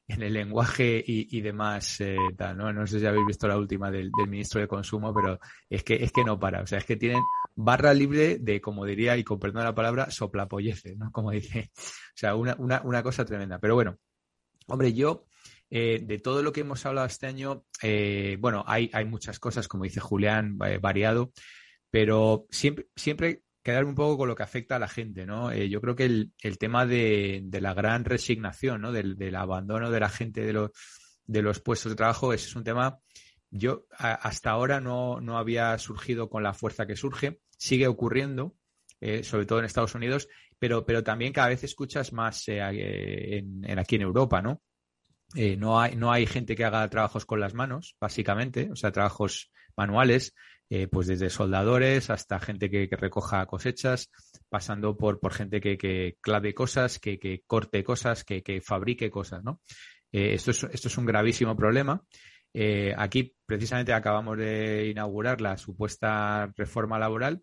[0.07, 2.71] en el lenguaje y, y demás eh, tal, ¿no?
[2.71, 5.39] No sé si habéis visto la última del, del, ministro de Consumo, pero
[5.69, 6.61] es que, es que no para.
[6.61, 7.23] O sea, es que tienen
[7.55, 11.11] barra libre de, como diría, y con perdón la palabra, soplapolleces, ¿no?
[11.11, 11.71] Como dice.
[11.75, 13.59] O sea, una, una, una cosa tremenda.
[13.59, 13.97] Pero bueno,
[14.67, 15.25] hombre, yo,
[15.69, 19.67] eh, de todo lo que hemos hablado este año, eh, bueno, hay, hay muchas cosas,
[19.67, 21.31] como dice Julián, eh, variado,
[21.89, 25.53] pero siempre, siempre quedarme un poco con lo que afecta a la gente, ¿no?
[25.53, 28.91] Yo creo que el, el tema de, de, la gran resignación, ¿no?
[28.91, 30.71] Del, del, abandono de la gente de los,
[31.25, 32.99] de los puestos de trabajo, ese es un tema,
[33.49, 38.55] yo hasta ahora no, no, había surgido con la fuerza que surge, sigue ocurriendo,
[39.01, 43.63] eh, sobre todo en Estados Unidos, pero, pero también cada vez escuchas más eh, en,
[43.69, 44.61] en, aquí en Europa, ¿no?
[45.35, 48.91] Eh, no, hay, no hay gente que haga trabajos con las manos, básicamente, o sea,
[48.91, 50.33] trabajos manuales
[50.67, 54.09] eh, pues desde soldadores hasta gente que, que recoja cosechas,
[54.49, 59.11] pasando por, por gente que, que clave cosas, que, que, corte cosas, que, que fabrique
[59.11, 59.61] cosas, ¿no?
[60.11, 62.01] Eh, esto, es, esto es un gravísimo problema.
[62.51, 67.41] Eh, aquí precisamente acabamos de inaugurar la supuesta reforma laboral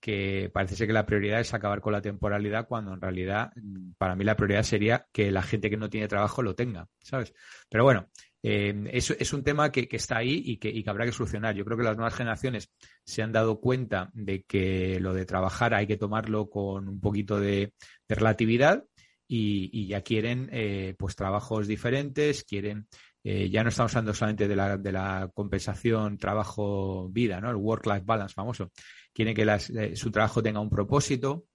[0.00, 3.52] que parece ser que la prioridad es acabar con la temporalidad cuando en realidad
[3.98, 7.34] para mí la prioridad sería que la gente que no tiene trabajo lo tenga, ¿sabes?
[7.68, 8.08] Pero bueno,
[8.42, 11.56] eh, es, un tema que, está ahí y que, habrá que solucionar.
[11.56, 12.70] Yo creo que las nuevas generaciones
[13.04, 17.40] se han dado cuenta de que lo de trabajar hay que tomarlo con un poquito
[17.40, 17.72] de,
[18.08, 18.84] relatividad
[19.26, 22.86] y, y, ya quieren eh, pues trabajos diferentes, quieren
[23.24, 27.50] eh, ya no estamos hablando solamente de la, de la compensación trabajo-vida, ¿no?
[27.50, 28.70] El work-life balance famoso.
[29.12, 31.46] Quieren que las, eh, su trabajo tenga un propósito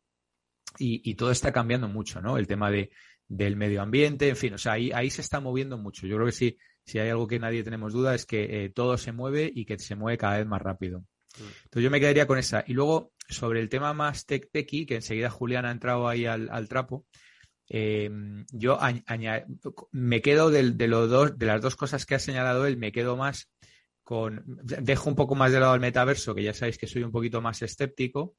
[0.77, 2.37] y, y, todo está cambiando mucho, ¿no?
[2.37, 2.91] El tema de,
[3.27, 6.07] del medio ambiente, en fin, o sea, ahí, ahí se está moviendo mucho.
[6.07, 8.97] Yo creo que sí, si hay algo que nadie tenemos duda es que eh, todo
[8.97, 11.05] se mueve y que se mueve cada vez más rápido.
[11.35, 12.63] Entonces yo me quedaría con esa.
[12.67, 16.49] Y luego, sobre el tema más tech techy, que enseguida Julián ha entrado ahí al,
[16.51, 17.05] al trapo,
[17.69, 18.09] eh,
[18.51, 18.77] yo
[19.91, 23.49] me quedo de, dos, de las dos cosas que ha señalado él, me quedo más
[24.03, 27.11] con, dejo un poco más de lado el metaverso, que ya sabéis que soy un
[27.11, 28.35] poquito más escéptico.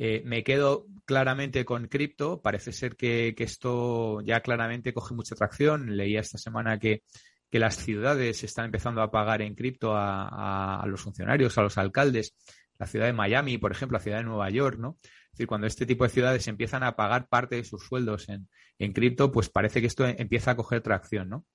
[0.00, 2.40] Eh, me quedo claramente con cripto.
[2.40, 5.96] Parece ser que, esto ya claramente coge mucha atracción.
[5.96, 7.02] Leía esta semana que
[7.50, 12.36] las ciudades están empezando a pagar en cripto a, a, los funcionarios, a los alcaldes.
[12.78, 14.98] La ciudad de Miami, por ejemplo, la ciudad de Nueva York, ¿no?
[15.38, 18.48] Decir, cuando este tipo de ciudades empiezan a pagar parte de sus sueldos en,
[18.78, 21.46] en cripto, pues parece que esto empieza a coger tracción, ¿no?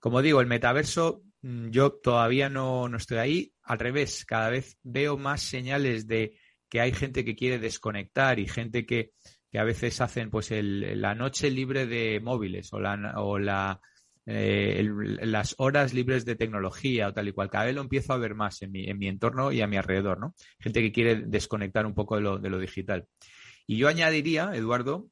[0.00, 3.52] Como digo, el metaverso, mm, yo todavía no, no estoy ahí.
[3.62, 6.36] Al revés, cada vez veo más señales de
[6.68, 9.12] que hay gente que quiere desconectar y gente que,
[9.48, 13.80] que a veces hacen pues la noche libre de móviles o la
[14.26, 14.88] eh,
[15.22, 17.50] las horas libres de tecnología o tal y cual.
[17.50, 19.76] Cada vez lo empiezo a ver más en mi, en mi entorno y a mi
[19.76, 20.34] alrededor, ¿no?
[20.58, 23.06] Gente que quiere desconectar un poco de lo, de lo digital.
[23.66, 25.08] Y yo añadiría, Eduardo,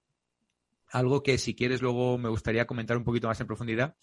[0.93, 3.95] algo que si quieres luego me gustaría comentar un poquito más en profundidad,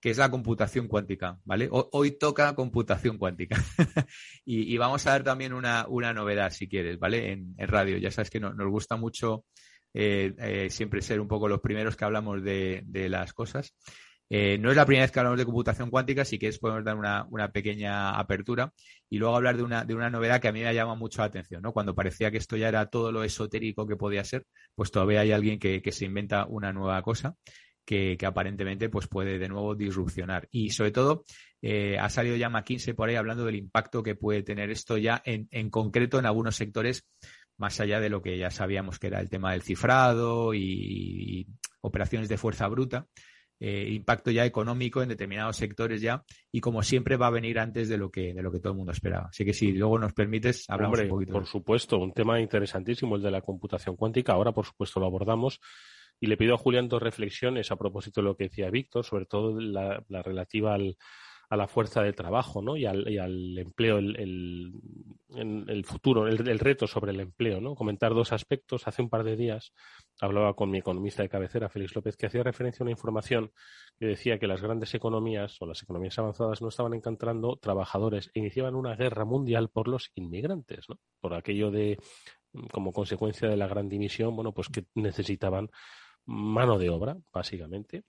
[0.00, 1.68] que es la computación cuántica, ¿vale?
[1.70, 3.56] Hoy toca computación cuántica.
[4.44, 7.32] y, y, vamos a ver también una, una novedad, si quieres, ¿vale?
[7.32, 7.96] En, en radio.
[7.96, 9.44] Ya sabes que no, nos gusta mucho
[9.94, 13.74] eh, eh, siempre ser un poco los primeros que hablamos de, de las cosas.
[14.28, 16.96] Eh, no es la primera vez que hablamos de computación cuántica, si quieres podemos dar
[16.96, 18.72] una, una, pequeña apertura
[19.08, 21.26] y luego hablar de una, de una novedad que a mí me llama mucho la
[21.26, 21.72] atención, ¿no?
[21.72, 25.32] Cuando parecía que esto ya era todo lo esotérico que podía ser, pues todavía hay
[25.32, 27.36] alguien que, que se inventa una nueva cosa
[27.84, 30.48] que, que, aparentemente pues puede de nuevo disrupcionar.
[30.50, 31.24] Y sobre todo,
[31.62, 35.22] eh, ha salido ya McKinsey por ahí hablando del impacto que puede tener esto ya
[35.24, 37.06] en, en concreto en algunos sectores
[37.58, 41.46] más allá de lo que ya sabíamos que era el tema del cifrado y
[41.80, 43.06] operaciones de fuerza bruta
[43.58, 47.88] eh, impacto ya económico en determinados sectores ya y como siempre va a venir antes
[47.88, 49.28] de lo que de lo que todo el mundo esperaba.
[49.30, 51.32] Así que si luego nos permites hablamos Hombre, un poquito.
[51.32, 54.32] Por supuesto, un tema interesantísimo el de la computación cuántica.
[54.32, 55.60] Ahora por supuesto lo abordamos
[56.20, 59.26] y le pido a Julián dos reflexiones a propósito de lo que decía Víctor, sobre
[59.26, 60.96] todo la, la relativa al
[61.48, 62.76] a la fuerza de trabajo ¿no?
[62.76, 67.60] y, al, y al empleo, el, el, el futuro, el, el, reto sobre el empleo.
[67.60, 67.74] ¿no?
[67.74, 68.86] Comentar dos aspectos.
[68.88, 69.72] Hace un par de días
[70.20, 73.52] hablaba con mi economista de cabecera, Félix López, que hacía referencia a una información
[73.98, 78.40] que decía que las grandes economías o las economías avanzadas no estaban encontrando trabajadores e
[78.40, 80.98] iniciaban una guerra mundial por los inmigrantes, ¿no?
[81.20, 81.98] por aquello de,
[82.72, 85.70] como consecuencia de la gran dimisión, bueno, pues que necesitaban
[86.26, 88.04] mano de obra, básicamente.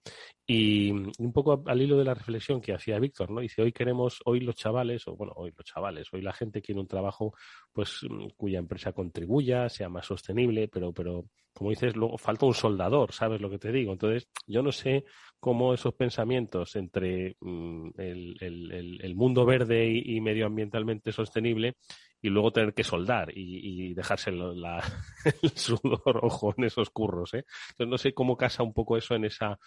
[0.45, 3.41] Y un poco al hilo de la reflexión que hacía Víctor, ¿no?
[3.41, 6.81] Dice, hoy queremos, hoy los chavales, o bueno, hoy los chavales, hoy la gente quiere
[6.81, 7.33] un trabajo,
[7.71, 8.01] pues,
[8.35, 13.41] cuya empresa contribuya, sea más sostenible, pero, pero, como dices, luego falta un soldador, ¿sabes
[13.41, 13.91] lo que te digo?
[13.91, 15.05] Entonces, yo no sé
[15.39, 21.75] cómo esos pensamientos entre mm, el, mundo verde y medioambientalmente sostenible
[22.21, 24.83] y luego tener que soldar y, dejarse la,
[25.41, 27.33] el sudor ojo en esos curros.
[27.33, 27.45] ¿eh?
[27.69, 29.59] Entonces no sé cómo casa un poco eso en esa,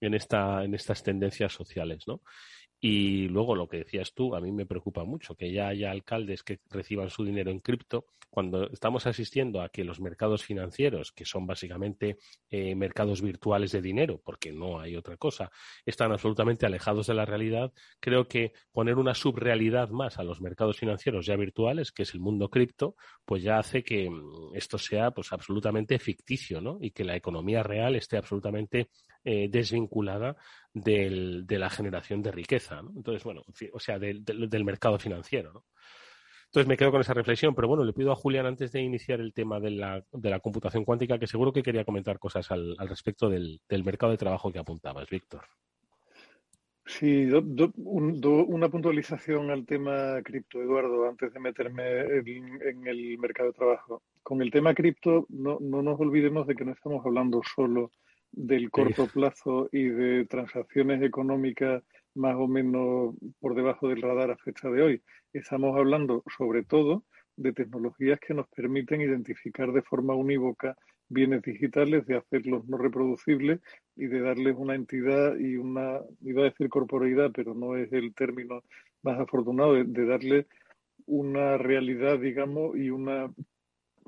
[0.00, 2.20] en esta, en estas tendencias sociales, ¿no?
[2.80, 6.42] Y luego lo que decías tú, a mí me preocupa mucho que ya haya alcaldes
[6.42, 8.06] que reciban su dinero en cripto
[8.36, 12.18] cuando estamos asistiendo a que los mercados financieros, que son básicamente
[12.50, 15.50] eh, mercados virtuales de dinero, porque no hay otra cosa,
[15.86, 17.72] están absolutamente alejados de la realidad.
[17.98, 22.20] Creo que poner una subrealidad más a los mercados financieros ya virtuales, que es el
[22.20, 26.76] mundo cripto, pues ya hace que mm, esto sea pues absolutamente ficticio, ¿no?
[26.78, 28.90] Y que la economía real esté absolutamente
[29.24, 30.36] eh, desvinculada
[30.76, 32.80] del, de la generación de riqueza.
[32.94, 35.64] Entonces, bueno, o sea, del, del, mercado financiero.
[36.46, 39.20] Entonces me quedo con esa reflexión, pero bueno, le pido a Julián antes de iniciar
[39.20, 42.76] el tema de la, de la computación cuántica, que seguro que quería comentar cosas al,
[42.78, 45.44] al respecto del, del, mercado de trabajo que apuntabas, Víctor.
[46.84, 47.26] Sí,
[47.76, 54.02] una puntualización al tema cripto, Eduardo, antes de meterme en, en, el mercado de trabajo.
[54.22, 57.90] Con el tema cripto, no, no nos olvidemos de que no estamos hablando solo
[58.32, 61.82] del corto plazo y de transacciones económicas
[62.14, 65.02] más o menos por debajo del radar a fecha de hoy.
[65.32, 67.04] Estamos hablando sobre todo
[67.36, 70.76] de tecnologías que nos permiten identificar de forma unívoca
[71.08, 73.60] bienes digitales, de hacerlos no reproducibles
[73.94, 78.14] y de darles una entidad y una, iba a decir corporeidad, pero no es el
[78.14, 78.62] término
[79.02, 80.46] más afortunado, de, de darle
[81.06, 83.32] una realidad, digamos, y una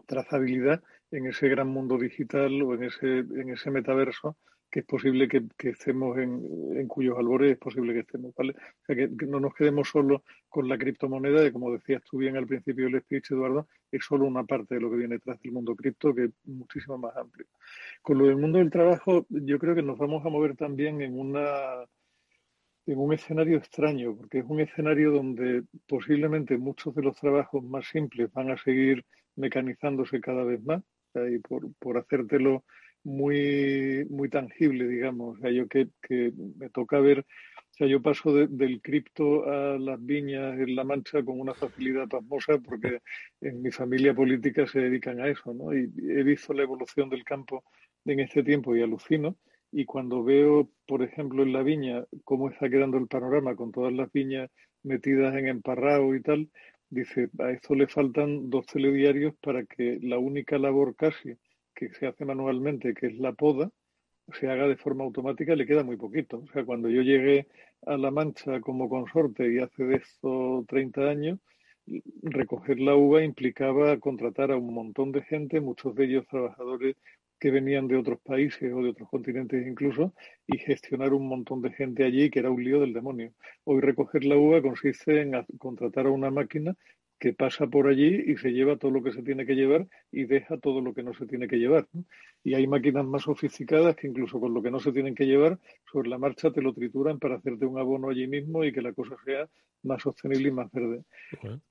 [0.07, 4.37] trazabilidad en ese gran mundo digital o en ese, en ese metaverso
[4.71, 6.45] que es posible que, estemos en,
[6.77, 8.53] en, cuyos albores es posible que estemos, ¿vale?
[8.53, 12.37] O sea, que, no nos quedemos solo con la criptomoneda, y como decías tú bien
[12.37, 15.53] al principio del speech, Eduardo, es solo una parte de lo que viene detrás del
[15.53, 17.47] mundo cripto, que es muchísimo más amplio.
[18.03, 21.19] Con lo del mundo del trabajo, yo creo que nos vamos a mover también en
[21.19, 21.87] una
[22.87, 27.87] en un escenario extraño, porque es un escenario donde posiblemente muchos de los trabajos más
[27.87, 29.05] simples van a seguir
[29.37, 30.83] mecanizándose cada vez más,
[31.15, 32.65] y por, por hacértelo
[33.05, 35.39] muy, muy tangible, digamos.
[35.39, 39.79] O sea, yo que, que me toca ver, o sea, yo paso del cripto a
[39.79, 43.01] las viñas en La Mancha con una facilidad pasmosa porque
[43.41, 45.75] en mi familia política se dedican a eso, ¿no?
[45.75, 47.65] Y he visto la evolución del campo
[48.05, 49.37] en este tiempo y alucino.
[49.71, 53.93] Y cuando veo, por ejemplo, en la viña cómo está quedando el panorama con todas
[53.93, 54.51] las viñas
[54.83, 56.49] metidas en emparrado y tal,
[56.91, 61.37] dice, a esto le faltan dos telediarios para que la única labor casi
[61.75, 63.71] que se hace manualmente, que es la poda,
[64.33, 66.39] se haga de forma automática, le queda muy poquito.
[66.39, 67.47] O sea, cuando yo llegué
[67.87, 71.39] a La Mancha como consorte y hace de esto 30 años,
[72.23, 76.97] recoger la uva implicaba contratar a un montón de gente, muchos de ellos trabajadores
[77.39, 80.15] que venían de otros países o de otros continentes incluso,
[80.47, 83.33] y gestionar un montón de gente allí que era un lío del demonio.
[83.65, 86.75] Hoy recoger la uva consiste en contratar a una máquina
[87.19, 90.25] que pasa por allí y se lleva todo lo que se tiene que llevar y
[90.25, 91.87] deja todo lo que no se tiene que llevar.
[92.45, 95.59] Y hay máquinas más sofisticadas que incluso con lo que no se tienen que llevar,
[95.91, 98.93] sobre la marcha te lo trituran para hacerte un abono allí mismo y que la
[98.93, 99.49] cosa sea
[99.83, 101.03] más sostenible y más verde.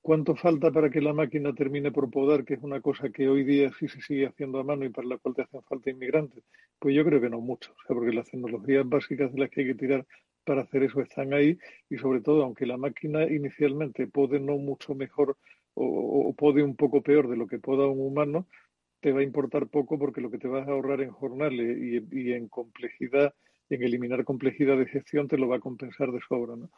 [0.00, 3.44] ¿Cuánto falta para que la máquina termine por podar, que es una cosa que hoy
[3.44, 6.44] día sí se sigue haciendo a mano y para la cual te hacen falta inmigrantes?
[6.78, 9.62] Pues yo creo que no mucho, o sea, porque las tecnologías básicas de las que
[9.62, 10.06] hay que tirar
[10.48, 11.58] para hacer eso están ahí
[11.90, 15.36] y sobre todo, aunque la máquina inicialmente puede no mucho mejor
[15.74, 18.46] o, puede un poco peor de lo que pueda un humano,
[19.00, 21.76] te va a importar poco porque lo que te vas a ahorrar en jornales
[22.10, 23.34] y, en complejidad,
[23.68, 26.56] en eliminar complejidad de gestión, te lo va a compensar de sobra.
[26.56, 26.70] ¿no?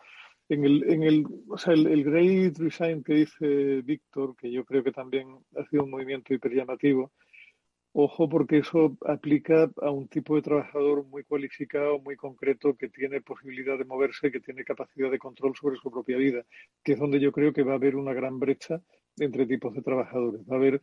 [0.48, 4.82] En el, en el, o sea, el, Great Resign que dice Víctor, que yo creo
[4.82, 7.12] que también ha sido un movimiento hiper llamativo,
[7.92, 13.20] Ojo porque eso aplica a un tipo de trabajador muy cualificado, muy concreto, que tiene
[13.20, 16.44] posibilidad de moverse, que tiene capacidad de control sobre su propia vida,
[16.84, 18.80] que es donde yo creo que va a haber una gran brecha
[19.18, 20.40] entre tipos de trabajadores.
[20.42, 20.82] Va a haber,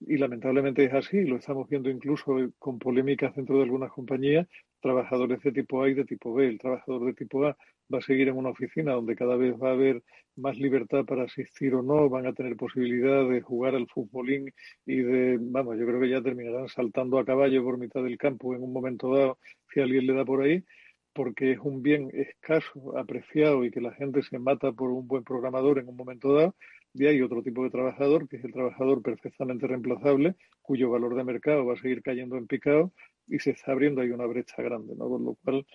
[0.00, 4.48] y lamentablemente es así, lo estamos viendo incluso con polémicas dentro de algunas compañías,
[4.80, 6.48] trabajadores de tipo A y de tipo B.
[6.48, 7.56] El trabajador de tipo A
[7.92, 10.02] va a seguir en una oficina donde cada vez va a haber
[10.36, 14.52] más libertad para asistir o no, van a tener posibilidad de jugar al futbolín
[14.86, 18.54] y de, vamos, yo creo que ya terminarán saltando a caballo por mitad del campo
[18.54, 19.38] en un momento dado
[19.72, 20.64] si alguien le da por ahí,
[21.12, 25.24] porque es un bien escaso, apreciado y que la gente se mata por un buen
[25.24, 26.54] programador en un momento dado,
[26.94, 31.24] y hay otro tipo de trabajador, que es el trabajador perfectamente reemplazable, cuyo valor de
[31.24, 32.92] mercado va a seguir cayendo en picado,
[33.28, 35.08] y se está abriendo ahí una brecha grande, ¿no?
[35.08, 35.66] Con lo cual,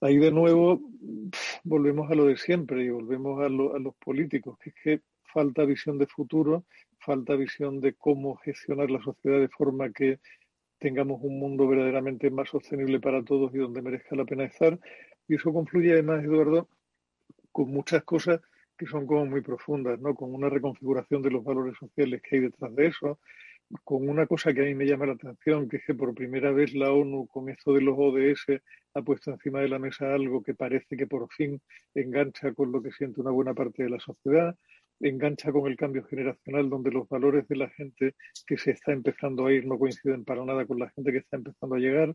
[0.00, 0.80] ahí de nuevo
[1.64, 5.00] volvemos a lo de siempre y volvemos a, a los políticos, que es que
[5.32, 6.64] falta visión de futuro,
[6.98, 10.20] falta visión de cómo gestionar la sociedad de forma que
[10.78, 14.78] tengamos un mundo verdaderamente más sostenible para todos y donde merezca la pena estar.
[15.28, 16.68] Y eso confluye además, Eduardo,
[17.52, 18.40] con muchas cosas
[18.76, 20.14] que son como muy profundas, ¿no?
[20.14, 23.18] Con una reconfiguración de los valores sociales que hay detrás de eso,
[23.84, 26.50] con una cosa que a mí me llama la atención, que es que por primera
[26.52, 28.60] vez la ONU, con esto de los ODS,
[28.94, 31.60] ha puesto encima de la mesa algo que parece que por fin
[31.94, 34.56] engancha con lo que siente una buena parte de la sociedad,
[35.00, 38.14] engancha con el cambio generacional, donde los valores de la gente
[38.46, 41.36] que se está empezando a ir no coinciden para nada con la gente que está
[41.36, 42.14] empezando a llegar.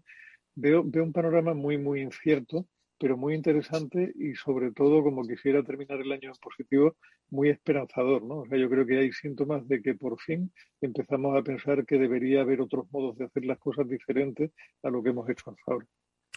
[0.56, 2.68] Veo, veo un panorama muy, muy incierto,
[2.98, 6.96] pero muy interesante y sobre todo, como quisiera terminar el año en positivo,
[7.30, 8.40] muy esperanzador, ¿no?
[8.40, 11.98] O sea, yo creo que hay síntomas de que por fin empezamos a pensar que
[11.98, 14.52] debería haber otros modos de hacer las cosas diferentes
[14.84, 15.88] a lo que hemos hecho hasta ahora.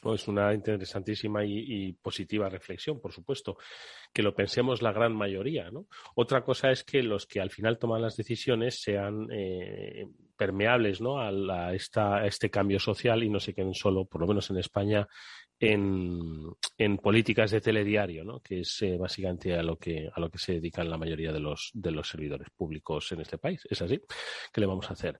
[0.04, 3.58] Es una interesantísima y, positiva reflexión, por supuesto,
[4.12, 5.70] que lo pensemos la gran mayoría.
[5.70, 5.86] ¿no?
[6.14, 10.06] Otra cosa es que los que al final toman las decisiones sean eh,
[10.36, 11.18] permeables ¿no?
[11.18, 15.06] a, esta, este cambio social y no se queden solo, por lo menos en España,
[15.60, 18.40] en, políticas de telediario, ¿no?
[18.40, 21.40] que es eh, básicamente a lo que, a lo que se dedican la mayoría de
[21.40, 23.66] los, de los servidores públicos en este país.
[23.68, 24.00] ¿Es así?
[24.52, 25.18] ¿Qué le vamos a hacer?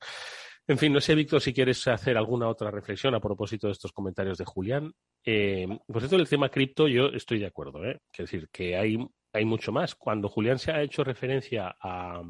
[0.66, 3.90] En fin, no sé, Víctor, si quieres hacer alguna otra reflexión a propósito de estos
[3.90, 4.92] comentarios de Julián.
[5.24, 7.86] Eh, por cierto, el tema cripto yo estoy de acuerdo.
[7.86, 7.98] ¿eh?
[8.12, 8.98] Es decir, que hay,
[9.32, 9.94] hay mucho más.
[9.94, 12.22] Cuando Julián se ha hecho referencia a,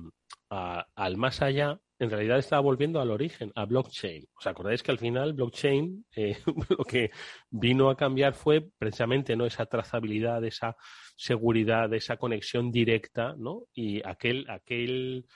[0.51, 4.27] al más allá, en realidad estaba volviendo al origen, a blockchain.
[4.37, 6.39] ¿Os acordáis que al final blockchain eh,
[6.79, 7.11] lo que
[7.51, 9.47] vino a cambiar fue precisamente ¿no?
[9.47, 10.77] esa trazabilidad, esa
[11.17, 13.65] seguridad, esa conexión directa, ¿no?
[13.75, 15.27] Y aquel, aquel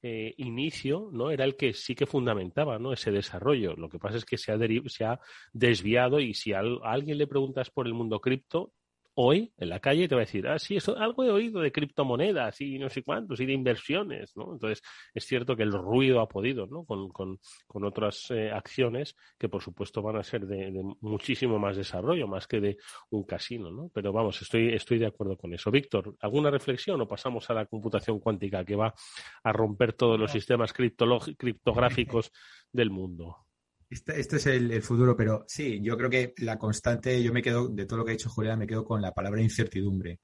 [0.00, 2.92] eh, inicio no era el que sí que fundamentaba ¿no?
[2.92, 3.74] ese desarrollo.
[3.74, 5.20] Lo que pasa es que se ha, se ha
[5.52, 8.72] desviado y si a, alguien le preguntas por el mundo cripto,
[9.20, 11.72] hoy en la calle te va a decir, ah, sí, eso, algo he oído de
[11.72, 14.52] criptomonedas y no sé cuántos y de inversiones, ¿no?
[14.52, 14.80] Entonces,
[15.12, 16.84] es cierto que el ruido ha podido, ¿no?
[16.84, 21.58] Con, con, con otras eh, acciones que, por supuesto, van a ser de, de, muchísimo
[21.58, 22.76] más desarrollo, más que de
[23.10, 23.90] un casino, ¿no?
[23.92, 25.72] Pero vamos, estoy, estoy de acuerdo con eso.
[25.72, 28.94] Víctor, ¿alguna reflexión o pasamos a la computación cuántica que va
[29.42, 32.30] a romper todos los sistemas criptográficos
[32.70, 33.47] del mundo?
[33.90, 37.86] Esto es el, futuro, pero sí, yo creo que la constante, yo me quedo, de
[37.86, 40.20] todo lo que ha dicho Julián, me quedo con la palabra incertidumbre.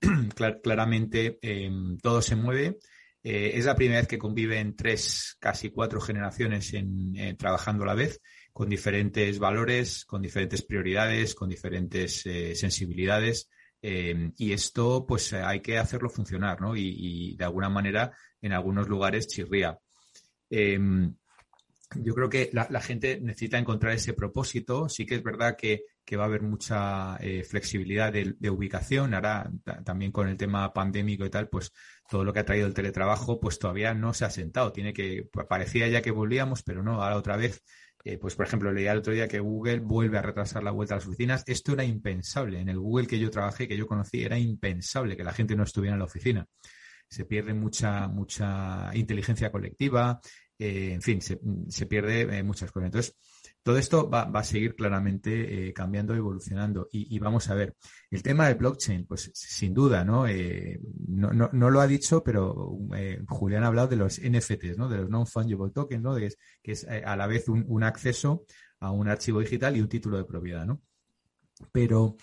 [0.62, 2.78] claramente em, todo se mueve.
[3.22, 7.94] Eh, es la primera vez que conviven tres, casi cuatro generaciones en, trabajando a la
[7.94, 8.20] vez,
[8.52, 13.50] con diferentes valores, con diferentes prioridades, con diferentes eh, sensibilidades.
[13.82, 16.74] Em, y esto, pues hay que hacerlo funcionar, ¿no?
[16.76, 19.78] Y, y, de alguna manera, en algunos lugares chirría.
[20.50, 21.14] Em,
[21.96, 24.88] yo creo que la, gente necesita encontrar ese propósito.
[24.88, 25.84] Sí que es verdad que,
[26.16, 29.14] va a haber mucha eh, flexibilidad de, ubicación.
[29.14, 29.50] Ahora,
[29.84, 31.72] también con el tema pandémico y tal, pues
[32.08, 34.72] todo lo que ha traído el teletrabajo, pues todavía no se ha sentado.
[34.72, 37.62] Tiene que, parecía ya que volvíamos, pero no, ahora otra vez.
[38.04, 40.94] Eh, pues, por ejemplo, leía el otro día que Google vuelve a retrasar la vuelta
[40.94, 41.44] a las oficinas.
[41.46, 42.60] Esto era impensable.
[42.60, 45.62] En el Google que yo trabajé, que yo conocí, era impensable que la gente no
[45.62, 46.48] estuviera en la oficina
[47.12, 50.18] se pierde mucha, mucha inteligencia colectiva,
[50.64, 52.86] eh, en fin, se, pierde eh, muchas cosas.
[52.86, 53.16] Entonces,
[53.64, 56.88] todo esto va, a seguir claramente eh, cambiando, evolucionando.
[56.92, 57.74] Y, vamos a ver,
[58.12, 60.24] el tema del blockchain, pues sin duda, ¿no?
[61.08, 62.78] no, lo ha dicho, pero
[63.28, 64.88] Julián ha hablado de los NFTs, ¿no?
[64.88, 66.14] De los non-fungible tokens, ¿no?
[66.16, 68.44] que es a la vez un, acceso
[68.78, 70.80] a un archivo digital y un título de propiedad, ¿no?
[71.72, 72.16] Pero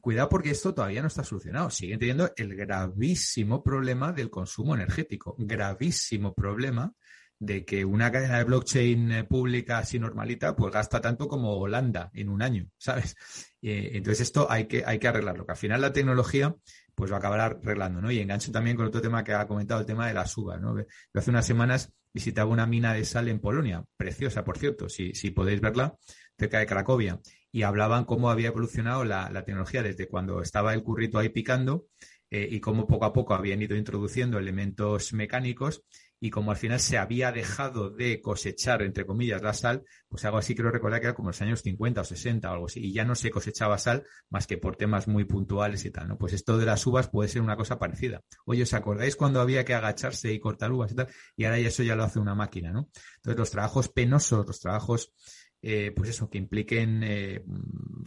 [0.00, 1.70] cuidado porque esto todavía no está solucionado.
[1.70, 5.34] Siguen teniendo el gravísimo problema del consumo energético.
[5.38, 6.92] Gravísimo problema
[7.40, 12.10] de que una cadena de blockchain eh, pública así normalita, pues gasta tanto como Holanda
[12.14, 13.16] en un año, ¿sabes?
[13.62, 16.54] Eh, entonces esto hay que, hay que arreglarlo, que al final la tecnología
[16.94, 18.10] pues va a acabar arreglando, ¿no?
[18.10, 20.74] Y engancho también con otro tema que ha comentado, el tema de las uvas, ¿no?
[21.14, 25.30] hace unas semanas visitaba una mina de sal en Polonia, preciosa, por cierto, si, si
[25.30, 25.96] podéis verla,
[26.36, 27.20] cerca de Cracovia,
[27.52, 31.86] y hablaban cómo había evolucionado la, tecnología desde cuando estaba el currito ahí picando
[32.30, 35.84] eh, y cómo poco a poco habían ido introduciendo elementos mecánicos
[36.20, 40.38] y como al final se había dejado de cosechar, entre comillas, la sal, pues algo
[40.38, 42.92] así creo recordar que era como los años 50 o 60 o algo así, y
[42.92, 46.18] ya no se cosechaba sal más que por temas muy puntuales y tal, ¿no?
[46.18, 48.22] Pues esto de las uvas puede ser una cosa parecida.
[48.44, 51.08] Oye, ¿os acordáis cuando había que agacharse y cortar uvas y tal?
[51.36, 52.88] Y ahora eso ya lo hace una máquina, ¿no?
[53.16, 55.12] Entonces los trabajos penosos, los trabajos
[55.60, 57.44] eh, pues eso, que impliquen eh,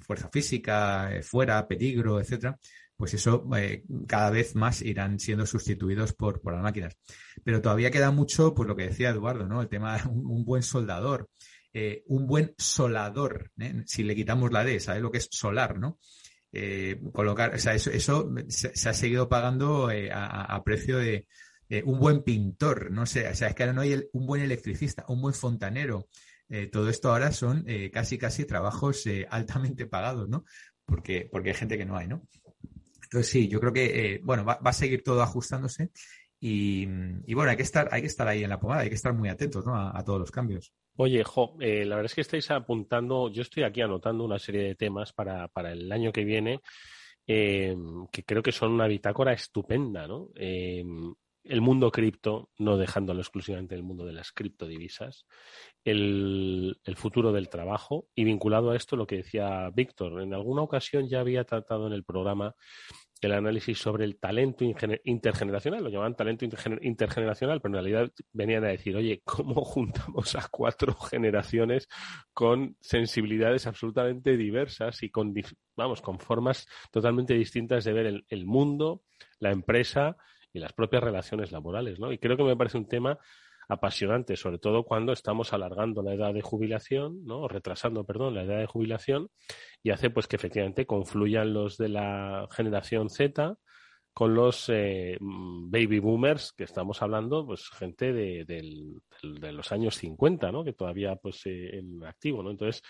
[0.05, 2.57] fuerza física, eh, fuera, peligro, etcétera,
[3.01, 6.95] pues eso eh, cada vez más irán siendo sustituidos por, las máquinas.
[7.43, 9.59] Pero todavía queda mucho, pues lo que decía Eduardo, ¿no?
[9.59, 11.27] El tema de un, buen soldador.
[11.73, 13.81] eh, un buen solador, ¿eh?
[13.87, 15.97] si le quitamos la D, ¿sabes lo que es solar, no?
[17.11, 21.25] colocar, o sea, eso, se, ha seguido pagando a, precio de
[21.85, 25.05] un buen pintor, no sé, o sea, es que ahora no hay un buen electricista,
[25.07, 26.07] un buen fontanero.
[26.71, 30.43] todo esto ahora son casi, casi trabajos altamente pagados, ¿no?
[30.85, 32.27] Porque, porque hay gente que no hay, ¿no?
[33.11, 35.89] Entonces sí, yo creo que, bueno, va, a seguir todo ajustándose
[36.39, 36.85] y,
[37.33, 39.27] bueno, hay que estar, hay que estar ahí en la pomada, hay que estar muy
[39.27, 40.73] atentos a, todos los cambios.
[40.95, 44.63] Oye, Jo, eh, la verdad es que estáis apuntando, yo estoy aquí anotando una serie
[44.63, 46.61] de temas para, para el año que viene
[47.27, 47.75] eh,
[48.11, 50.29] que creo que son una bitácora estupenda, ¿no?
[50.35, 50.83] Eh,
[51.43, 55.25] el mundo cripto, no dejándolo exclusivamente el mundo de las criptodivisas,
[55.83, 60.21] el, el, futuro del trabajo y vinculado a esto lo que decía Víctor.
[60.21, 62.55] En alguna ocasión ya había tratado en el programa
[63.21, 64.65] el análisis sobre el talento
[65.03, 66.43] intergeneracional, lo llamaban talento
[66.81, 71.87] intergeneracional, pero en realidad venían a decir, oye, ¿cómo juntamos a cuatro generaciones
[72.33, 75.33] con sensibilidades absolutamente diversas y con,
[75.75, 79.03] vamos, con formas totalmente distintas de ver el mundo,
[79.39, 80.17] la empresa
[80.53, 82.11] y las propias relaciones laborales, ¿no?
[82.11, 83.17] Y creo que me parece un tema
[83.69, 87.47] apasionante, sobre todo cuando estamos alargando la edad de jubilación, ¿no?
[87.47, 89.29] Retrasando, perdón, la edad de jubilación
[89.81, 93.55] y hace pues que efectivamente confluyan los de la generación Z
[94.13, 100.51] con los eh, baby boomers que estamos hablando, pues gente de, de los años 50,
[100.51, 100.65] ¿no?
[100.65, 102.51] Que todavía pues eh, en activo, ¿no?
[102.51, 102.83] Entonces,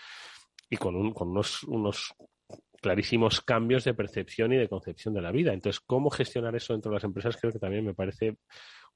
[0.68, 2.14] y con, un, con unos, unos
[2.82, 5.54] clarísimos cambios de percepción y de concepción de la vida.
[5.54, 7.36] Entonces, ¿cómo gestionar eso dentro de las empresas?
[7.40, 8.36] Creo que también me parece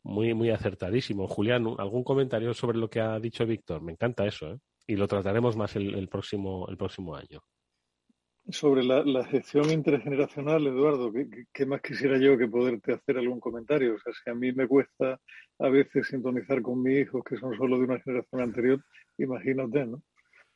[0.02, 1.26] muy, muy acertadísimo.
[1.26, 3.82] Julián, ¿algún comentario sobre lo que ha dicho Víctor?
[3.82, 4.58] Me encanta eso, ¿eh?
[4.88, 7.40] Y lo trataremos más el, próximo, el próximo año.
[8.48, 11.12] Sobre la, gestión intergeneracional, Eduardo,
[11.52, 13.96] ¿qué, más quisiera yo que poderte hacer algún comentario?
[13.96, 15.18] O sea, si a mí me cuesta
[15.58, 18.84] a veces sintonizar con mis hijos que son solo de una generación anterior,
[19.18, 20.02] imagínate, ¿no?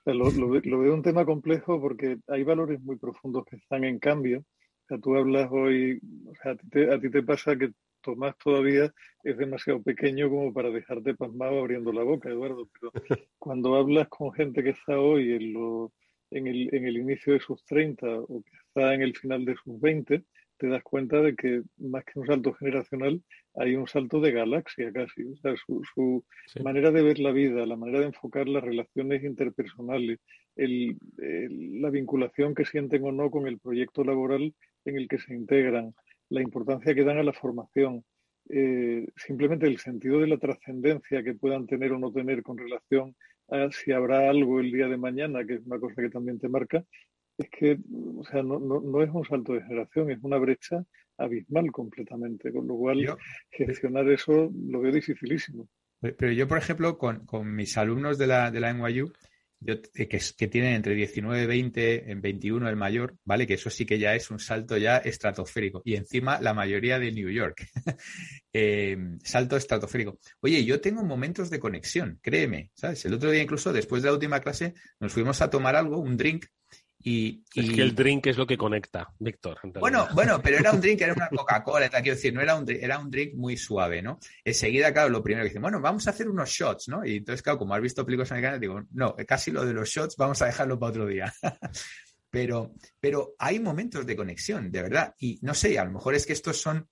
[0.05, 4.41] Lo, lo, veo un tema complejo porque hay valores muy profundos que están en cambio.
[4.41, 7.73] O sea, tú hablas hoy, o sea, a ti te, a ti te pasa que
[8.03, 8.93] Tomás todavía
[9.23, 12.69] es demasiado pequeño como para dejarte pasmado abriendo la boca, Eduardo.
[12.73, 12.93] Pero
[13.39, 15.93] cuando hablas con gente que está hoy en, lo,
[16.31, 19.55] en, el, en el inicio de sus 30 o que está en el final de
[19.57, 20.25] sus 20,
[20.57, 23.23] te das cuenta de que más que un salto generacional,
[23.55, 25.25] hay un salto de galaxia casi.
[25.25, 26.25] O sea, su, su
[26.63, 30.19] manera de ver la vida, la manera de enfocar las relaciones interpersonales,
[30.57, 35.35] el, la vinculación que sienten o no con el proyecto laboral en el que se
[35.35, 35.95] integran,
[36.29, 38.05] la importancia que dan a la formación,
[38.49, 43.15] eh, simplemente el sentido de la trascendencia que puedan tener o no tener con relación
[43.49, 46.49] a si habrá algo el día de mañana, que es una cosa que también te
[46.49, 46.85] marca,
[47.37, 47.79] es que,
[48.17, 50.85] o sea, no, no, no es un salto de generación, es una brecha
[51.21, 53.17] abismal completamente, con lo cual
[53.51, 55.69] gestionar eso lo veo dificilísimo.
[56.01, 59.13] Pero yo, por ejemplo, con, con mis alumnos de la, de la NYU,
[59.63, 63.47] yo, eh, que, que, tienen entre 19 y 20, en 21 el mayor, ¿vale?
[63.47, 65.83] Que eso sí que ya es un salto ya estratosférico.
[65.85, 67.67] Y encima la mayoría de New York.
[68.55, 70.19] eh, salto estratosférico.
[70.41, 73.05] Oye, yo tengo momentos de conexión, créeme, ¿sabes?
[73.05, 76.17] El otro día incluso, después de la última clase, nos fuimos a tomar algo, un
[76.17, 76.47] drink,
[77.03, 79.59] y, Es que el drink es lo que conecta, Víctor.
[79.79, 82.83] Bueno, bueno, pero era un drink, era una Coca-Cola, quiero decir, no era un drink,
[82.83, 84.19] era un drink muy suave, ¿no?
[84.45, 87.05] Enseguida, claro, lo primero que dicen, bueno, vamos a hacer unos shots, ¿no?
[87.05, 90.17] Y entonces, claro, como has visto películas americanas, digo, no, casi lo de los shots
[90.17, 91.33] vamos a dejarlo para otro día.
[92.31, 95.15] pero, pero hay momentos de conexión, de verdad.
[95.19, 96.87] Y no sé, a lo mejor es que estos son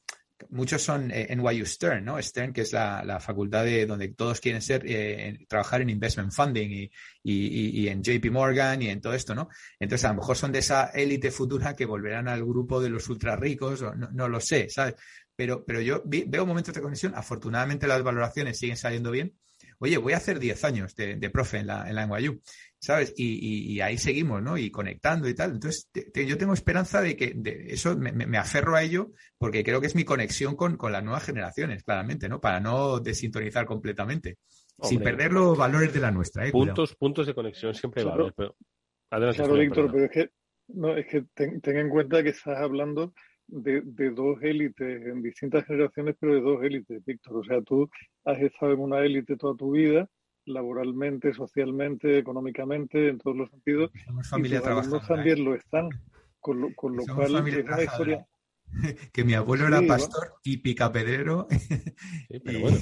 [0.51, 2.21] muchos son eh, NYU Stern, ¿no?
[2.23, 6.71] Stern, que es la, facultad de donde todos quieren ser, eh, trabajar en investment funding
[6.71, 6.91] y,
[7.23, 9.49] y, en JP Morgan y en todo esto, ¿no?
[9.79, 13.09] Entonces, a lo mejor son de esa élite futura que volverán al grupo de los
[13.09, 14.95] ultra ricos, o no, lo sé, ¿sabes?
[15.35, 17.13] Pero, pero yo veo momentos de conexión.
[17.15, 19.35] Afortunadamente, las valoraciones siguen saliendo bien.
[19.81, 22.41] Oye, voy a hacer 10 años de, de profe en la, en la NYU.
[22.81, 23.13] ¿Sabes?
[23.17, 24.57] Y, ahí seguimos, ¿no?
[24.57, 25.53] Y conectando y tal.
[25.53, 29.89] Entonces, yo tengo esperanza de que de eso me, aferro a ello porque creo que
[29.89, 32.41] es mi conexión con, con, las nuevas generaciones, claramente, ¿no?
[32.41, 34.39] Para no desintonizar completamente.
[34.83, 36.53] sin perder los valores de la nuestra, ¿eh?
[36.53, 38.55] Puntos, puntos de conexión siempre va a haber, pero...
[39.09, 40.31] claro, Víctor, pero es que,
[40.69, 43.13] no, es que ten, en cuenta que estás hablando
[43.49, 47.39] de, de, dos élites en distintas generaciones, pero de dos élites, Víctor.
[47.39, 47.91] O sea, tú
[48.25, 50.09] has estado en una élite toda tu vida
[50.49, 53.91] laboralmente, socialmente, económicamente, en todos los sentidos.
[54.05, 55.07] Somos familia trabajadora.
[55.07, 55.89] también lo están,
[56.41, 58.27] con lo, con lo cual es una historia.
[59.13, 61.47] Que mi abuelo era pastor y picapedrero.
[62.29, 62.77] Sí, pero bueno.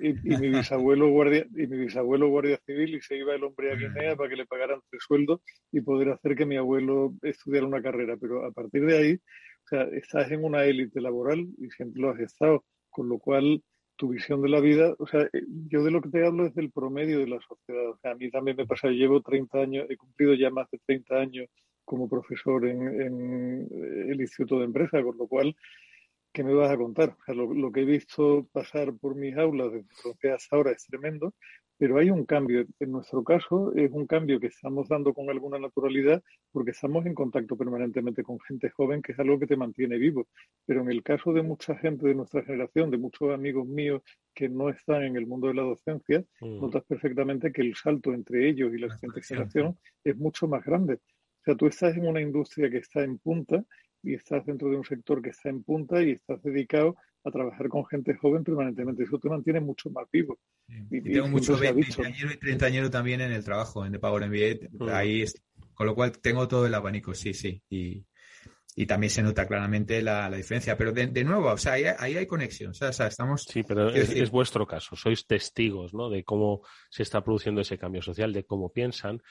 [0.00, 3.74] y, mi bisabuelo guardia, y mi bisabuelo guardia civil y se iba el hombre a
[3.74, 5.40] Guinea para que le pagaran tres sueldos
[5.72, 8.16] y poder hacer que mi abuelo estudiara una carrera.
[8.20, 12.10] Pero a partir de ahí, o sea, estás en una élite laboral y siempre lo
[12.10, 13.62] has estado, con lo cual
[14.02, 16.54] tu visión de la vida, o sea, eh, yo de lo que te hablo es
[16.56, 17.88] del promedio de la sociedad.
[17.88, 20.80] O sea, a mí también me pasa, llevo 30 años, he cumplido ya más de
[20.84, 21.48] 30 años
[21.84, 23.68] como profesor en, en
[24.10, 25.54] el Instituto de Empresa, con lo cual,
[26.32, 27.10] ¿qué me vas a contar?
[27.10, 30.72] O sea, lo, lo, que he visto pasar por mis aulas desde entonces hasta ahora
[30.72, 31.34] es tremendo,
[31.82, 32.64] pero hay un cambio.
[32.78, 36.22] En nuestro caso es un cambio que estamos dando con alguna naturalidad
[36.52, 40.28] porque estamos en contacto permanentemente con gente joven, que es algo que te mantiene vivo.
[40.64, 44.00] Pero en el caso de mucha gente de nuestra generación, de muchos amigos míos
[44.32, 46.60] que no están en el mundo de la docencia, mm.
[46.60, 50.94] notas perfectamente que el salto entre ellos y la siguiente generación es mucho más grande.
[50.94, 53.64] O sea, tú estás en una industria que está en punta
[54.02, 57.68] y estás dentro de un sector que está en punta y estás dedicado a trabajar
[57.68, 59.04] con gente joven permanentemente.
[59.04, 60.38] Eso te mantiene mucho más vivo.
[60.90, 64.68] Y, tengo mucho 20 y 30 años también en el trabajo, en The Power MBA.
[64.70, 64.88] Mm.
[64.90, 65.24] Ahí
[65.74, 67.62] con lo cual tengo todo el abanico, sí, sí.
[67.70, 68.04] Y,
[68.74, 70.76] y también se nota claramente la, la diferencia.
[70.76, 72.72] Pero de, de, nuevo, o sea, ahí, ahí hay conexión.
[72.72, 73.44] O sea, o sea, estamos.
[73.44, 74.96] Sí, pero es, es, vuestro caso.
[74.96, 76.10] Sois testigos, ¿no?
[76.10, 79.22] De cómo se está produciendo ese cambio social, de cómo piensan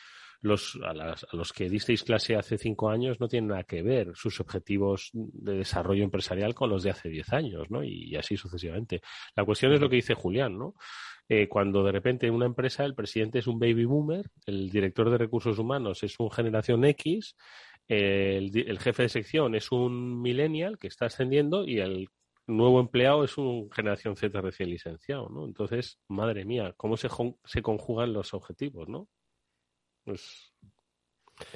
[0.41, 3.83] los, a, las, a, los que disteis clase hace cinco años no tienen nada que
[3.83, 7.83] ver sus objetivos de desarrollo empresarial con los de hace diez años, ¿no?
[7.83, 9.01] Y, y así sucesivamente.
[9.35, 10.75] La cuestión es lo que dice Julián, ¿no?
[11.29, 15.09] Eh, cuando de repente en una empresa el presidente es un baby boomer, el director
[15.09, 17.35] de recursos humanos es un generación X,
[17.87, 22.09] eh, el, el jefe de sección es un millennial que está ascendiendo y el
[22.47, 25.45] nuevo empleado es un generación Z recién licenciado, ¿no?
[25.45, 27.07] Entonces, madre mía, cómo se,
[27.45, 29.07] se conjugan los objetivos, ¿no?
[30.03, 30.51] Pues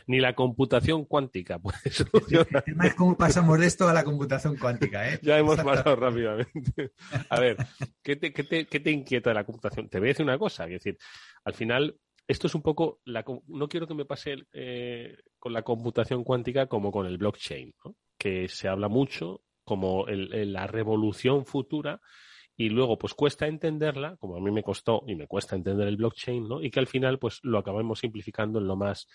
[0.07, 2.63] ni la computación cuántica puede solucionar.
[2.83, 5.19] Es cómo pasamos de esto a la computación cuántica, ¿eh?
[5.21, 6.91] Ya hemos pasado rápidamente.
[7.29, 7.57] A ver,
[8.03, 9.89] ¿qué te, qué, te, ¿qué te, inquieta de la computación?
[9.89, 10.97] Te voy a decir una cosa, es decir,
[11.43, 15.61] al final, esto es un poco, la, no quiero que me pase eh, con la
[15.61, 17.95] computación cuántica como con el blockchain, ¿no?
[18.17, 22.01] que se habla mucho como el, el, la revolución futura
[22.57, 25.97] y luego pues cuesta entenderla, como a mí me costó y me cuesta entender el
[25.97, 26.61] blockchain, ¿no?
[26.61, 29.07] Y que al final pues lo acabamos simplificando en lo más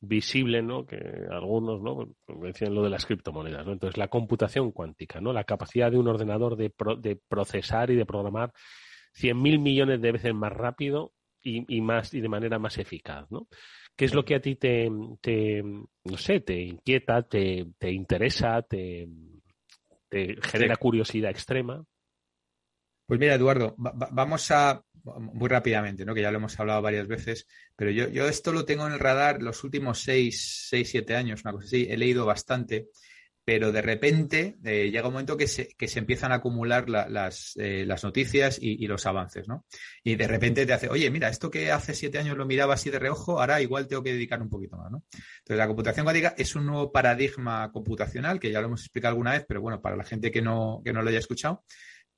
[0.00, 0.86] visible, ¿no?
[0.86, 0.96] Que
[1.30, 2.14] algunos, ¿no?
[2.42, 3.72] Decían lo de las criptomonedas, ¿no?
[3.72, 5.32] Entonces la computación cuántica, ¿no?
[5.32, 8.52] La capacidad de un ordenador de, pro, de procesar y de programar
[9.14, 11.12] 100.000 millones de veces más rápido
[11.42, 13.48] y, y, más y de manera más eficaz, ¿no?
[13.96, 18.62] ¿Qué es lo que a ti te, te no sé, te inquieta, te, te interesa,
[18.62, 19.08] te,
[20.08, 21.82] te genera curiosidad extrema?
[23.06, 24.82] Pues mira, Eduardo, va, vamos a
[25.18, 26.14] muy rápidamente, ¿no?
[26.14, 27.46] Que ya lo hemos hablado varias veces,
[27.76, 31.42] pero yo, yo esto lo tengo en el radar los últimos seis, seis, siete años,
[31.44, 31.86] una cosa así.
[31.88, 32.88] He leído bastante,
[33.44, 37.08] pero de repente eh, llega un momento que se, que se empiezan a acumular la,
[37.08, 39.66] las, eh, las, noticias y, y, los avances, ¿no?
[40.02, 42.90] Y de repente te hace, oye, mira, esto que hace siete años lo miraba así
[42.90, 45.04] de reojo, ahora igual tengo que dedicar un poquito más, ¿no?
[45.12, 49.32] Entonces, la computación cuántica es un nuevo paradigma computacional, que ya lo hemos explicado alguna
[49.32, 51.62] vez, pero bueno, para la gente que no, que no lo haya escuchado,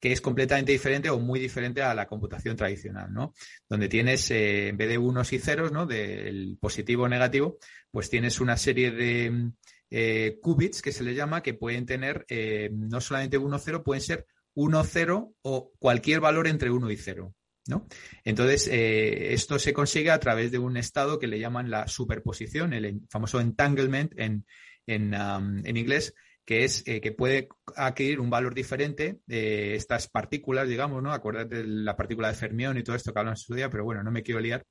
[0.00, 3.34] que es completamente diferente o muy diferente a la computación tradicional, ¿no?
[3.68, 5.86] Donde tienes, eh, en vez de unos y ceros, ¿no?
[5.86, 7.58] Del positivo o negativo,
[7.90, 9.50] pues tienes una serie de
[9.90, 14.02] eh, qubits que se le llama, que pueden tener eh, no solamente 1, 0, pueden
[14.02, 17.34] ser 1, 0 o cualquier valor entre 1 y 0.
[17.66, 17.86] ¿No?
[18.24, 23.02] Entonces, esto se consigue a través de un estado que le llaman la superposición, el
[23.10, 24.46] famoso entanglement en,
[24.86, 26.14] en, um, en inglés,
[26.48, 31.12] que es eh, que puede adquirir un valor diferente de estas partículas, digamos, ¿no?
[31.12, 33.84] Acuérdate de la partícula de fermión y todo esto que hablamos en su día, pero
[33.84, 34.64] bueno, no me quiero liar.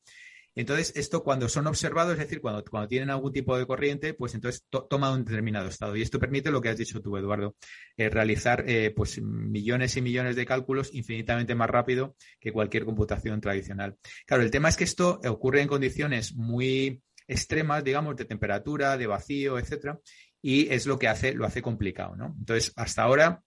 [0.56, 4.34] Entonces, esto cuando son observados, es decir, cuando, cuando tienen algún tipo de corriente, pues
[4.34, 5.96] entonces to toma un determinado estado.
[5.96, 7.56] Y esto permite lo que has dicho tú, Eduardo,
[7.96, 13.40] eh, realizar eh, pues millones y millones de cálculos infinitamente más rápido que cualquier computación
[13.40, 13.98] tradicional.
[14.26, 19.08] Claro, el tema es que esto ocurre en condiciones muy extremas, digamos, de temperatura, de
[19.08, 20.00] vacío, etcétera,
[20.42, 22.36] y es lo que hace, lo hace complicado, ¿no?
[22.38, 23.44] Entonces, hasta ahora,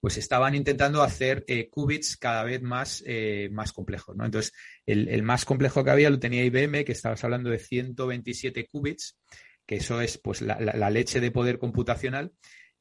[0.00, 4.24] pues estaban intentando hacer eh, qubits cada vez más, eh, más complejos, ¿no?
[4.24, 4.52] Entonces,
[4.86, 9.18] el, más complejo que había lo tenía IBM, que estabas hablando de 127 qubits,
[9.64, 12.32] que eso es pues la leche de poder computacional,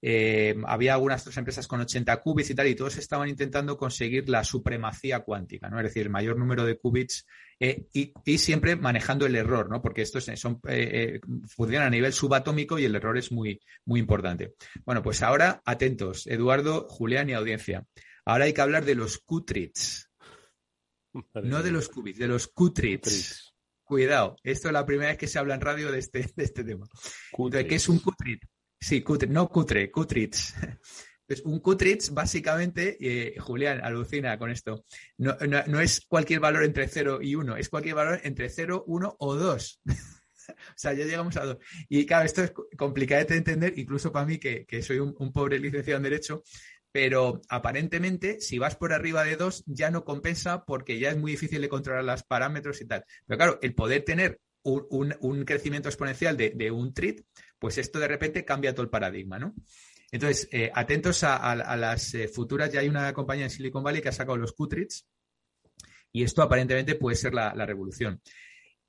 [0.01, 4.27] eh, había algunas otras empresas con 80 qubits y tal, y todos estaban intentando conseguir
[4.29, 5.77] la supremacía cuántica, ¿no?
[5.77, 7.27] Es decir, el mayor número de qubits
[7.59, 9.81] eh, y, y, siempre manejando el error, ¿no?
[9.81, 14.55] Porque estos son, eh, funcionan a nivel subatómico y el error es muy, muy importante.
[14.85, 17.85] Bueno, pues ahora, atentos, Eduardo, Julián y audiencia.
[18.25, 20.09] Ahora hay que hablar de los qubits.
[21.33, 23.53] No de los qubits, de los qubits.
[23.83, 26.63] Cuidado, esto es la primera vez que se habla en radio de este, de este
[26.63, 26.87] tema.
[27.33, 28.41] Entonces, ¿Qué es un qubit?
[28.81, 30.55] Sí, cutre, no cutre, Cutrits.
[31.27, 34.83] Pues un Cutrits, básicamente, eh, Julián alucina con esto,
[35.17, 38.83] no, no, no, es cualquier valor entre 0 y 1, es cualquier valor entre 0,
[38.85, 39.81] 1 o 2.
[39.85, 41.57] o sea, ya llegamos a 2.
[41.87, 45.31] Y claro, esto es complicado de entender, incluso para mí, que, que soy un, un,
[45.31, 46.43] pobre licenciado en Derecho,
[46.91, 51.31] pero aparentemente si vas por arriba de 2 ya no compensa porque ya es muy
[51.31, 53.05] difícil de controlar los parámetros y tal.
[53.25, 57.21] Pero claro, el poder tener un, crecimiento exponencial de, un trit,
[57.59, 59.53] pues esto de repente cambia todo el paradigma, ¿no?
[60.11, 64.09] Entonces, eh, atentos a, las eh, futuras, ya hay una compañía en Silicon Valley que
[64.09, 65.07] ha sacado los Q-trits
[66.11, 68.21] y esto aparentemente puede ser la, revolución.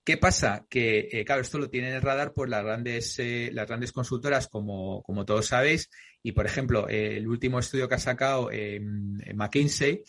[0.05, 0.67] ¿Qué pasa?
[0.69, 3.21] Que, eh, claro, esto lo tienen en radar por las grandes,
[3.53, 5.89] las grandes consultoras, como, como, todos sabéis,
[6.25, 8.51] y por ejemplo, el último estudio que ha sacado
[9.35, 10.03] McKinsey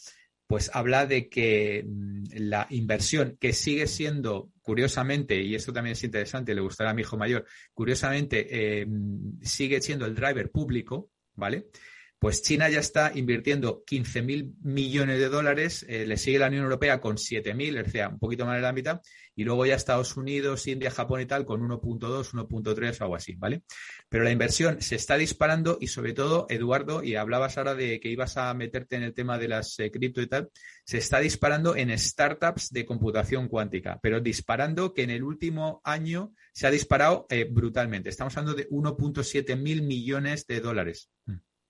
[0.53, 6.03] pues habla de que mm, la inversión, que sigue siendo, curiosamente, y esto también es
[6.03, 8.47] interesante, le gustará a mi hijo mayor, curiosamente,
[8.81, 8.87] eh,
[9.41, 11.67] sigue siendo el driver público, ¿vale?
[12.23, 17.01] Pues China ya está invirtiendo 15.000 millones de dólares, eh, le sigue la Unión Europea
[17.01, 19.01] con 7.000, es decir, un poquito más de la mitad,
[19.35, 23.35] y luego ya Estados Unidos, India, Japón y tal con 1.2, 1.3 o algo así,
[23.35, 23.63] ¿vale?
[24.07, 28.07] Pero la inversión se está disparando y sobre todo, Eduardo, y hablabas ahora de que
[28.07, 30.49] ibas a meterte en el tema de las eh, cripto y tal,
[30.85, 36.31] se está disparando en startups de computación cuántica, pero disparando que en el último año
[36.53, 38.07] se ha disparado eh, brutalmente.
[38.07, 41.09] Estamos hablando de 1.7 mil millones de dólares.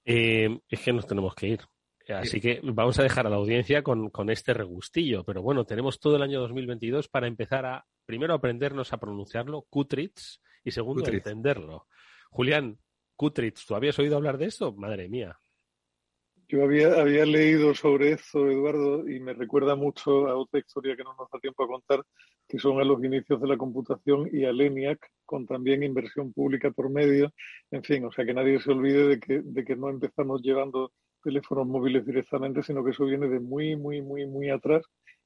[0.06, 1.62] Eh, es que nos tenemos que ir.
[2.10, 5.24] Así que vamos a dejar a la audiencia con, este regustillo.
[5.24, 10.42] Pero bueno, tenemos todo el año 2022 para empezar a, primero, aprendernos a pronunciarlo, Kutritz,
[10.64, 11.88] y segundo, a entenderlo.
[12.30, 12.78] Julián,
[13.16, 14.74] Kutritz, ¿tú habías oído hablar de esto?
[14.74, 15.40] Madre mía.
[16.54, 21.04] Yo había, había leído sobre eso, Eduardo, y me recuerda mucho a otra historia que
[21.04, 22.04] no nos da tiempo a contar,
[22.48, 26.70] que son a los inicios de la computación y a LENIAC, con también inversión pública
[26.70, 27.34] por medio.
[27.72, 30.92] En fin, o sea, que nadie se olvide de que, de que no empezamos llevando
[31.24, 34.84] teléfonos móviles directamente, sino que eso viene de muy, muy, muy, muy atrás,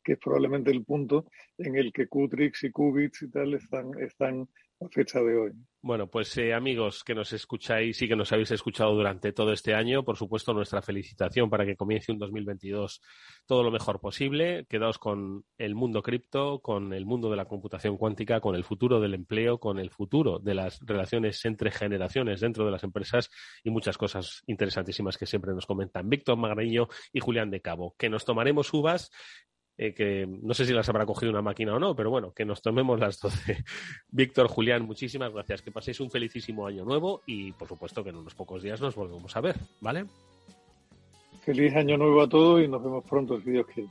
[0.07, 1.25] que es probablemente el punto
[1.57, 4.47] en el que Qtrix y Qubits y tal están,
[4.79, 5.51] a fecha de hoy.
[5.81, 9.73] Bueno, pues eh, amigos que nos escucháis y que nos habéis escuchado durante todo este
[9.73, 13.01] año, por supuesto nuestra felicitación para que comience un 2022
[13.45, 14.65] todo lo mejor posible.
[14.69, 19.01] Quedaos con el mundo cripto, con el mundo de la computación cuántica, con el futuro
[19.01, 23.29] del empleo, con el futuro de las relaciones entre generaciones dentro de las empresas
[23.61, 27.95] y muchas cosas interesantísimas que siempre nos comentan Víctor Magariño y Julián de Cabo.
[27.97, 29.11] Que nos tomaremos uvas
[29.77, 32.45] eh, que no sé si las habrá cogido una máquina o no, pero bueno, que
[32.45, 33.63] nos tomemos las 12.
[34.11, 35.61] Víctor, Julián, muchísimas gracias.
[35.61, 38.95] Que paséis un felicísimo año nuevo y, por supuesto, que en unos pocos días nos
[38.95, 40.05] volvemos a ver, ¿vale?
[41.41, 43.89] Feliz año nuevo a todos y nos vemos pronto, si Dios quiere.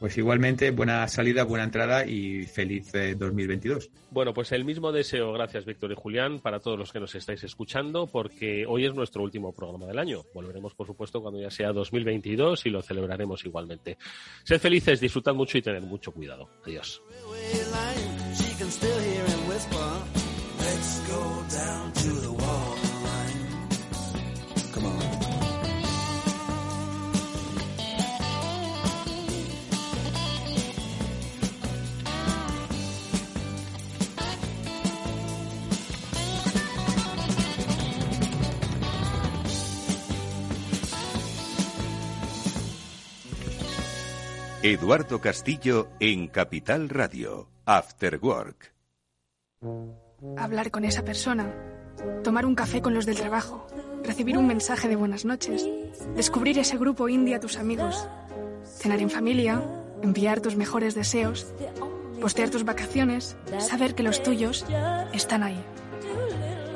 [0.00, 3.84] Pues igualmente, buena salida, buena entrada y feliz 2022.
[3.84, 7.14] Eh, bueno, pues el mismo deseo, gracias Víctor y Julián, para todos los que nos
[7.14, 10.22] estáis escuchando, porque hoy es nuestro último programa del año.
[10.32, 13.98] Volveremos, por supuesto, cuando ya sea 2022 y lo celebraremos igualmente.
[14.42, 16.48] Sed felices, disfrutad mucho y tened mucho cuidado.
[16.64, 17.02] Adiós.
[44.62, 48.74] Eduardo Castillo en Capital Radio, After Work.
[50.36, 51.50] Hablar con esa persona,
[52.22, 53.66] tomar un café con los del trabajo,
[54.04, 55.66] recibir un mensaje de buenas noches,
[56.14, 58.06] descubrir ese grupo indie a tus amigos,
[58.62, 59.62] cenar en familia,
[60.02, 61.54] enviar tus mejores deseos,
[62.20, 64.66] postear tus vacaciones, saber que los tuyos
[65.14, 65.64] están ahí.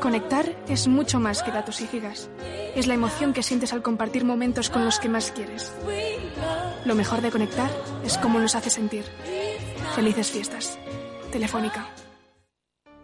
[0.01, 2.29] Conectar es mucho más que datos y gigas.
[2.75, 5.73] Es la emoción que sientes al compartir momentos con los que más quieres.
[6.85, 7.71] Lo mejor de conectar
[8.05, 9.05] es cómo nos hace sentir.
[9.95, 10.79] Felices fiestas.
[11.33, 11.89] Telefónica.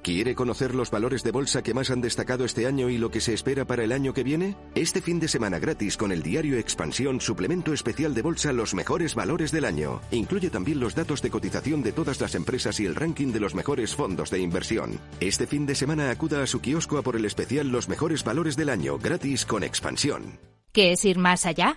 [0.02, 3.20] ¿Quiere conocer los valores de bolsa que más han destacado este año y lo que
[3.20, 4.56] se espera para el año que viene?
[4.74, 9.14] Este fin de semana gratis con el diario Expansión, suplemento especial de bolsa Los mejores
[9.14, 10.00] valores del año.
[10.10, 13.54] Incluye también los datos de cotización de todas las empresas y el ranking de los
[13.54, 14.98] mejores fondos de inversión.
[15.20, 18.56] Este fin de semana acuda a su kiosco a por el especial Los mejores valores
[18.56, 20.38] del año, gratis con Expansión.
[20.72, 21.76] ¿Qué es ir más allá?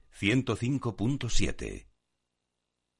[0.21, 1.87] 105.7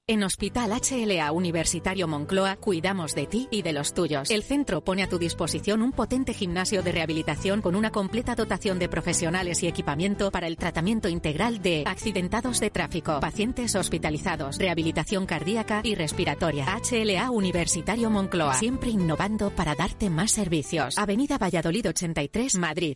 [0.07, 4.32] En Hospital HLA Universitario Moncloa cuidamos de ti y de los tuyos.
[4.32, 8.80] El centro pone a tu disposición un potente gimnasio de rehabilitación con una completa dotación
[8.80, 15.28] de profesionales y equipamiento para el tratamiento integral de accidentados de tráfico, pacientes hospitalizados, rehabilitación
[15.28, 16.65] cardíaca y respiratoria.
[16.76, 20.97] HLA Universitario Moncloa, siempre innovando para darte más servicios.
[20.97, 22.95] Avenida Valladolid 83, Madrid.